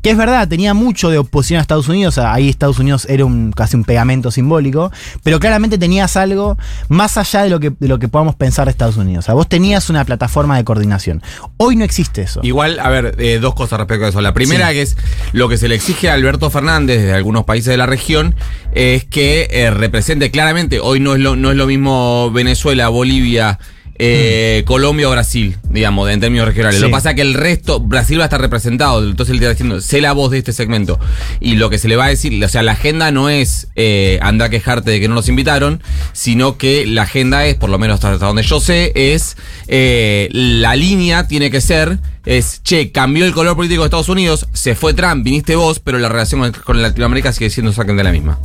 que 0.01 0.11
es 0.11 0.17
verdad, 0.17 0.47
tenía 0.47 0.73
mucho 0.73 1.09
de 1.09 1.17
oposición 1.17 1.57
a 1.57 1.61
Estados 1.61 1.89
Unidos, 1.89 2.17
ahí 2.19 2.47
Estados 2.47 2.79
Unidos 2.79 3.05
era 3.09 3.25
un, 3.25 3.51
casi 3.51 3.75
un 3.75 3.83
pegamento 3.83 4.31
simbólico, 4.31 4.93
pero 5.23 5.41
claramente 5.41 5.77
tenías 5.77 6.15
algo 6.15 6.57
más 6.87 7.17
allá 7.17 7.43
de 7.43 7.49
lo 7.49 7.59
que, 7.59 7.73
de 7.77 7.87
lo 7.89 7.99
que 7.99 8.07
podamos 8.07 8.35
pensar 8.35 8.65
de 8.65 8.71
Estados 8.71 8.95
Unidos. 8.95 9.25
O 9.25 9.25
sea, 9.25 9.33
vos 9.35 9.49
tenías 9.49 9.89
una 9.89 10.05
plataforma 10.05 10.55
de 10.55 10.63
coordinación. 10.63 11.21
Hoy 11.57 11.75
no 11.75 11.83
existe 11.83 12.21
eso. 12.21 12.39
Igual, 12.43 12.79
a 12.79 12.87
ver, 12.87 13.15
eh, 13.19 13.39
dos 13.41 13.55
cosas 13.55 13.77
respecto 13.77 14.05
a 14.05 14.09
eso. 14.09 14.21
La 14.21 14.33
primera, 14.33 14.69
Sí. 14.69 14.75
que 14.75 14.81
es 14.83 14.97
lo 15.33 15.49
que 15.49 15.57
se 15.57 15.67
le 15.67 15.75
exige 15.75 16.09
a 16.09 16.13
Alberto 16.13 16.49
Fernández 16.49 17.03
de 17.03 17.13
algunos 17.13 17.43
países 17.43 17.67
de 17.71 17.77
la 17.77 17.85
región, 17.85 18.35
es 18.71 19.03
que 19.03 19.49
eh, 19.51 19.69
represente 19.69 20.31
claramente, 20.31 20.79
hoy 20.79 21.01
no 21.01 21.13
es 21.13 21.19
lo, 21.19 21.35
no 21.35 21.51
es 21.51 21.57
lo 21.57 21.67
mismo 21.67 22.31
Venezuela, 22.31 22.87
Bolivia. 22.87 23.59
Eh, 24.01 24.63
Colombia 24.65 25.09
o 25.09 25.11
Brasil, 25.11 25.57
digamos, 25.69 26.09
en 26.09 26.21
términos 26.21 26.47
regionales. 26.47 26.79
Mm. 26.79 26.79
Sí. 26.79 26.81
Lo 26.83 26.87
que 26.87 26.91
pasa 26.93 27.09
es 27.09 27.15
que 27.17 27.21
el 27.21 27.33
resto, 27.33 27.81
Brasil 27.81 28.17
va 28.17 28.23
a 28.23 28.27
estar 28.27 28.39
representado, 28.39 29.03
entonces 29.05 29.31
él 29.31 29.41
está 29.41 29.51
diciendo, 29.51 29.81
sé 29.81 29.99
la 29.99 30.13
voz 30.13 30.31
de 30.31 30.37
este 30.37 30.53
segmento. 30.53 30.97
Y 31.41 31.55
lo 31.55 31.69
que 31.69 31.77
se 31.77 31.89
le 31.89 31.97
va 31.97 32.05
a 32.05 32.09
decir, 32.09 32.43
o 32.43 32.47
sea, 32.47 32.63
la 32.63 32.71
agenda 32.71 33.11
no 33.11 33.29
es 33.29 33.67
eh, 33.75 34.17
anda 34.21 34.45
a 34.45 34.49
quejarte 34.49 34.89
de 34.89 35.01
que 35.01 35.09
no 35.09 35.15
nos 35.15 35.27
invitaron, 35.27 35.83
sino 36.13 36.57
que 36.57 36.85
la 36.85 37.03
agenda 37.03 37.45
es, 37.45 37.55
por 37.55 37.69
lo 37.69 37.77
menos 37.77 37.95
hasta, 37.95 38.13
hasta 38.13 38.25
donde 38.25 38.43
yo 38.43 38.61
sé, 38.61 38.93
es 38.95 39.35
eh, 39.67 40.29
la 40.31 40.77
línea 40.77 41.27
tiene 41.27 41.51
que 41.51 41.59
ser, 41.59 41.99
es, 42.25 42.63
che, 42.63 42.91
cambió 42.93 43.25
el 43.25 43.33
color 43.33 43.57
político 43.57 43.81
de 43.81 43.87
Estados 43.87 44.09
Unidos, 44.09 44.47
se 44.53 44.75
fue 44.75 44.93
Trump, 44.93 45.25
viniste 45.25 45.57
vos, 45.57 45.81
pero 45.81 45.99
la 45.99 46.07
relación 46.07 46.39
con, 46.39 46.51
con 46.51 46.81
Latinoamérica 46.81 47.33
sigue 47.33 47.49
siendo 47.49 47.71
exactamente 47.71 48.03
la 48.03 48.11
misma. 48.13 48.39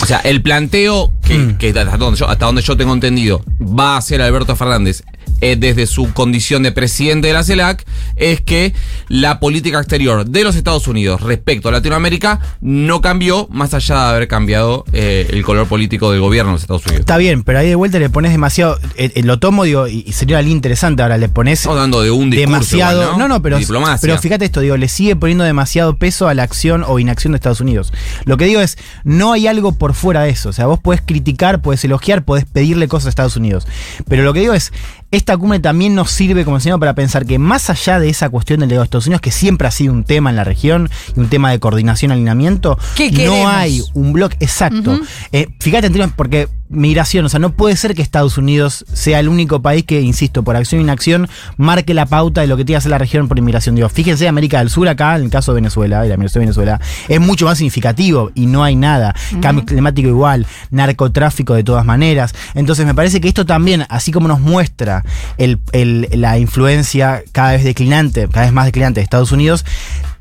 O 0.00 0.06
sea, 0.06 0.18
el 0.18 0.42
planteo 0.42 1.12
que, 1.24 1.38
Mm. 1.38 1.58
que 1.58 1.68
hasta, 1.68 1.96
donde 1.96 2.18
yo, 2.18 2.28
hasta 2.28 2.46
donde 2.46 2.62
yo 2.62 2.76
tengo 2.76 2.92
entendido 2.94 3.44
va 3.60 3.94
a 3.94 3.96
hacer 3.98 4.20
Alberto 4.22 4.56
Fernández 4.56 5.02
eh, 5.42 5.56
desde 5.56 5.86
su 5.86 6.12
condición 6.14 6.62
de 6.62 6.72
presidente 6.72 7.26
de 7.28 7.34
la 7.34 7.42
CELAC 7.44 7.84
es 8.16 8.40
que 8.40 8.72
la 9.08 9.40
política 9.40 9.78
exterior 9.78 10.24
de 10.24 10.44
los 10.44 10.56
Estados 10.56 10.88
Unidos 10.88 11.20
respecto 11.20 11.68
a 11.68 11.72
Latinoamérica 11.72 12.40
no 12.60 13.00
cambió 13.00 13.48
más 13.50 13.74
allá 13.74 13.96
de 14.04 14.08
haber 14.10 14.28
cambiado 14.28 14.84
eh, 14.92 15.26
el 15.30 15.42
color 15.42 15.66
político 15.66 16.10
del 16.12 16.20
gobierno 16.20 16.50
de 16.50 16.54
los 16.54 16.62
Estados 16.62 16.86
Unidos. 16.86 17.00
Está 17.00 17.16
bien, 17.18 17.42
pero 17.42 17.58
ahí 17.58 17.68
de 17.68 17.74
vuelta 17.74 17.98
le 17.98 18.08
pones 18.08 18.32
demasiado. 18.32 18.78
eh, 18.96 19.22
lo 19.22 19.38
tomo, 19.38 19.64
digo, 19.64 19.88
y, 19.88 20.04
y 20.06 20.12
sería 20.12 20.40
interesante. 20.42 21.02
Ahora 21.02 21.18
le 21.18 21.28
pones 21.28 21.60
Estamos 21.60 21.76
hablando 21.78 22.02
de 22.02 22.10
un 22.10 22.30
discurso 22.30 22.50
demasiado. 22.52 23.02
igual, 23.02 23.18
no, 23.18 23.28
no, 23.28 23.42
pero, 23.42 23.58
Diplomacia. 23.58 23.98
pero 24.00 24.18
fíjate 24.20 24.44
esto, 24.44 24.60
digo, 24.60 24.76
le 24.76 24.88
sigue 24.88 25.16
poniendo 25.16 25.44
demasiado 25.44 25.96
peso 25.96 26.28
a 26.28 26.34
la 26.34 26.44
acción 26.44 26.84
o 26.86 26.98
inacción 26.98 27.32
de 27.32 27.36
Estados 27.36 27.60
Unidos. 27.60 27.92
Lo 28.24 28.36
que 28.36 28.44
digo 28.44 28.60
es, 28.60 28.78
no 29.04 29.32
hay 29.32 29.48
algo 29.48 29.72
por 29.72 29.94
fuera 29.94 30.22
de 30.22 30.30
eso. 30.30 30.50
O 30.50 30.52
sea, 30.52 30.66
vos 30.66 30.78
podés 30.78 31.02
criticar, 31.04 31.60
podés 31.62 31.84
elogiar, 31.84 32.24
podés 32.24 32.44
pedirle 32.44 32.86
cosas 32.88 33.06
a 33.06 33.08
Estados 33.10 33.36
Unidos. 33.36 33.66
Pero 34.08 34.22
lo 34.22 34.32
que 34.32 34.40
digo 34.40 34.54
es, 34.54 34.72
esta 35.12 35.36
cumbre 35.36 35.60
también 35.60 35.94
nos 35.94 36.10
sirve 36.10 36.44
como 36.44 36.58
señal 36.58 36.80
para 36.80 36.94
pensar 36.94 37.26
que 37.26 37.38
más 37.38 37.70
allá 37.70 38.00
de 38.00 38.08
esa 38.08 38.28
cuestión 38.30 38.60
del 38.60 38.70
legado 38.70 38.82
de 38.82 38.86
Estados 38.86 39.06
Unidos, 39.06 39.20
que 39.20 39.30
siempre 39.30 39.68
ha 39.68 39.70
sido 39.70 39.92
un 39.92 40.04
tema 40.04 40.30
en 40.30 40.36
la 40.36 40.44
región 40.44 40.90
y 41.14 41.20
un 41.20 41.28
tema 41.28 41.50
de 41.50 41.60
coordinación, 41.60 42.10
alineamiento, 42.12 42.78
¿Qué 42.96 43.10
no 43.12 43.46
hay 43.48 43.82
un 43.94 44.12
bloque 44.12 44.36
exacto. 44.40 44.98
Eh, 45.30 45.48
fíjate, 45.60 45.86
en 45.86 45.92
términos- 45.92 46.14
porque 46.16 46.48
migración, 46.72 47.24
o 47.24 47.28
sea, 47.28 47.38
no 47.38 47.52
puede 47.52 47.76
ser 47.76 47.94
que 47.94 48.02
Estados 48.02 48.38
Unidos 48.38 48.84
sea 48.92 49.20
el 49.20 49.28
único 49.28 49.62
país 49.62 49.84
que, 49.84 50.00
insisto, 50.00 50.42
por 50.42 50.56
acción 50.56 50.80
e 50.80 50.84
inacción, 50.84 51.28
marque 51.56 51.94
la 51.94 52.06
pauta 52.06 52.40
de 52.40 52.46
lo 52.46 52.56
que 52.56 52.64
tiene 52.64 52.74
que 52.74 52.78
hacer 52.78 52.90
la 52.90 52.98
región 52.98 53.28
por 53.28 53.38
inmigración. 53.38 53.74
Digo, 53.74 53.88
fíjense, 53.88 54.26
América 54.26 54.58
del 54.58 54.70
Sur 54.70 54.88
acá, 54.88 55.16
en 55.16 55.24
el 55.24 55.30
caso 55.30 55.52
de 55.52 55.56
Venezuela, 55.60 56.04
y 56.04 56.08
la 56.08 56.16
migración 56.16 56.40
de 56.40 56.46
Venezuela, 56.46 56.80
es 57.08 57.20
mucho 57.20 57.44
más 57.44 57.58
significativo 57.58 58.30
y 58.34 58.46
no 58.46 58.64
hay 58.64 58.74
nada. 58.76 59.14
Cambio 59.40 59.64
climático 59.64 60.08
igual, 60.08 60.46
narcotráfico 60.70 61.54
de 61.54 61.64
todas 61.64 61.84
maneras. 61.84 62.34
Entonces 62.54 62.86
me 62.86 62.94
parece 62.94 63.20
que 63.20 63.28
esto 63.28 63.46
también, 63.46 63.84
así 63.88 64.10
como 64.12 64.28
nos 64.28 64.40
muestra 64.40 65.04
el- 65.38 65.60
el- 65.72 66.08
la 66.14 66.38
influencia 66.38 67.22
cada 67.32 67.52
vez 67.52 67.64
declinante, 67.64 68.28
cada 68.28 68.46
vez 68.46 68.52
más 68.52 68.64
declinante 68.66 69.00
de 69.00 69.04
Estados 69.04 69.32
Unidos, 69.32 69.64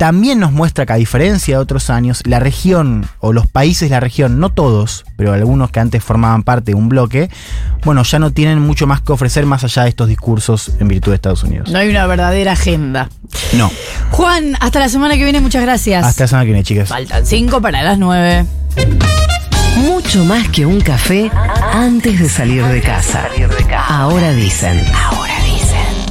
también 0.02 0.40
nos 0.40 0.52
muestra 0.52 0.88
que 0.88 0.94
a 0.94 0.96
diferencia 0.96 1.58
de 1.58 1.62
otros 1.62 1.92
años, 1.92 2.24
la 2.26 2.40
región 2.40 3.08
o 3.20 3.34
los 3.34 3.46
países 3.46 3.88
de 3.88 3.94
la 3.94 4.00
región, 4.00 4.40
no 4.40 4.50
todos, 4.50 5.06
pero 5.16 5.32
algunos 5.32 5.70
que 5.70 5.80
antes 5.80 6.04
formaban 6.04 6.42
parte 6.42 6.72
de 6.72 6.74
un 6.74 6.90
bloque, 6.90 7.30
bueno, 7.86 8.02
ya 8.02 8.18
no 8.18 8.32
tienen 8.32 8.58
mucho 8.58 8.88
más 8.88 9.02
que 9.02 9.12
ofrecer 9.12 9.46
más 9.46 9.64
allá 9.64 9.84
de 9.84 9.90
estos 9.90 10.08
discursos 10.08 10.72
en 10.80 10.88
virtud 10.88 11.12
de 11.12 11.18
Estados 11.18 11.44
Unidos. 11.44 11.70
No 11.70 11.78
hay 11.78 11.88
una 11.88 12.08
verdadera 12.08 12.54
agenda. 12.54 13.10
No. 13.54 13.72
Juan, 14.10 14.58
hasta 14.60 14.80
la 14.80 14.90
semana 14.90 15.18
que 15.18 15.24
viene, 15.24 15.40
muchas 15.40 15.62
gracias. 15.62 16.04
Hasta 16.04 16.24
la 16.24 16.28
semana 16.30 16.46
que 16.46 16.52
viene, 16.52 16.64
chicas. 16.64 16.90
Faltan 16.90 17.24
cinco 17.28 17.62
para 17.62 17.84
las 17.84 18.00
nueve. 18.00 18.48
Mucho 19.78 20.26
más 20.26 20.48
que 20.50 20.66
un 20.66 20.82
café 20.82 21.30
antes 21.74 22.20
de 22.20 22.28
salir 22.28 22.66
de 22.66 22.82
casa. 22.82 23.28
Ahora 23.88 24.32
dicen. 24.32 24.84
Ahora 24.96 25.41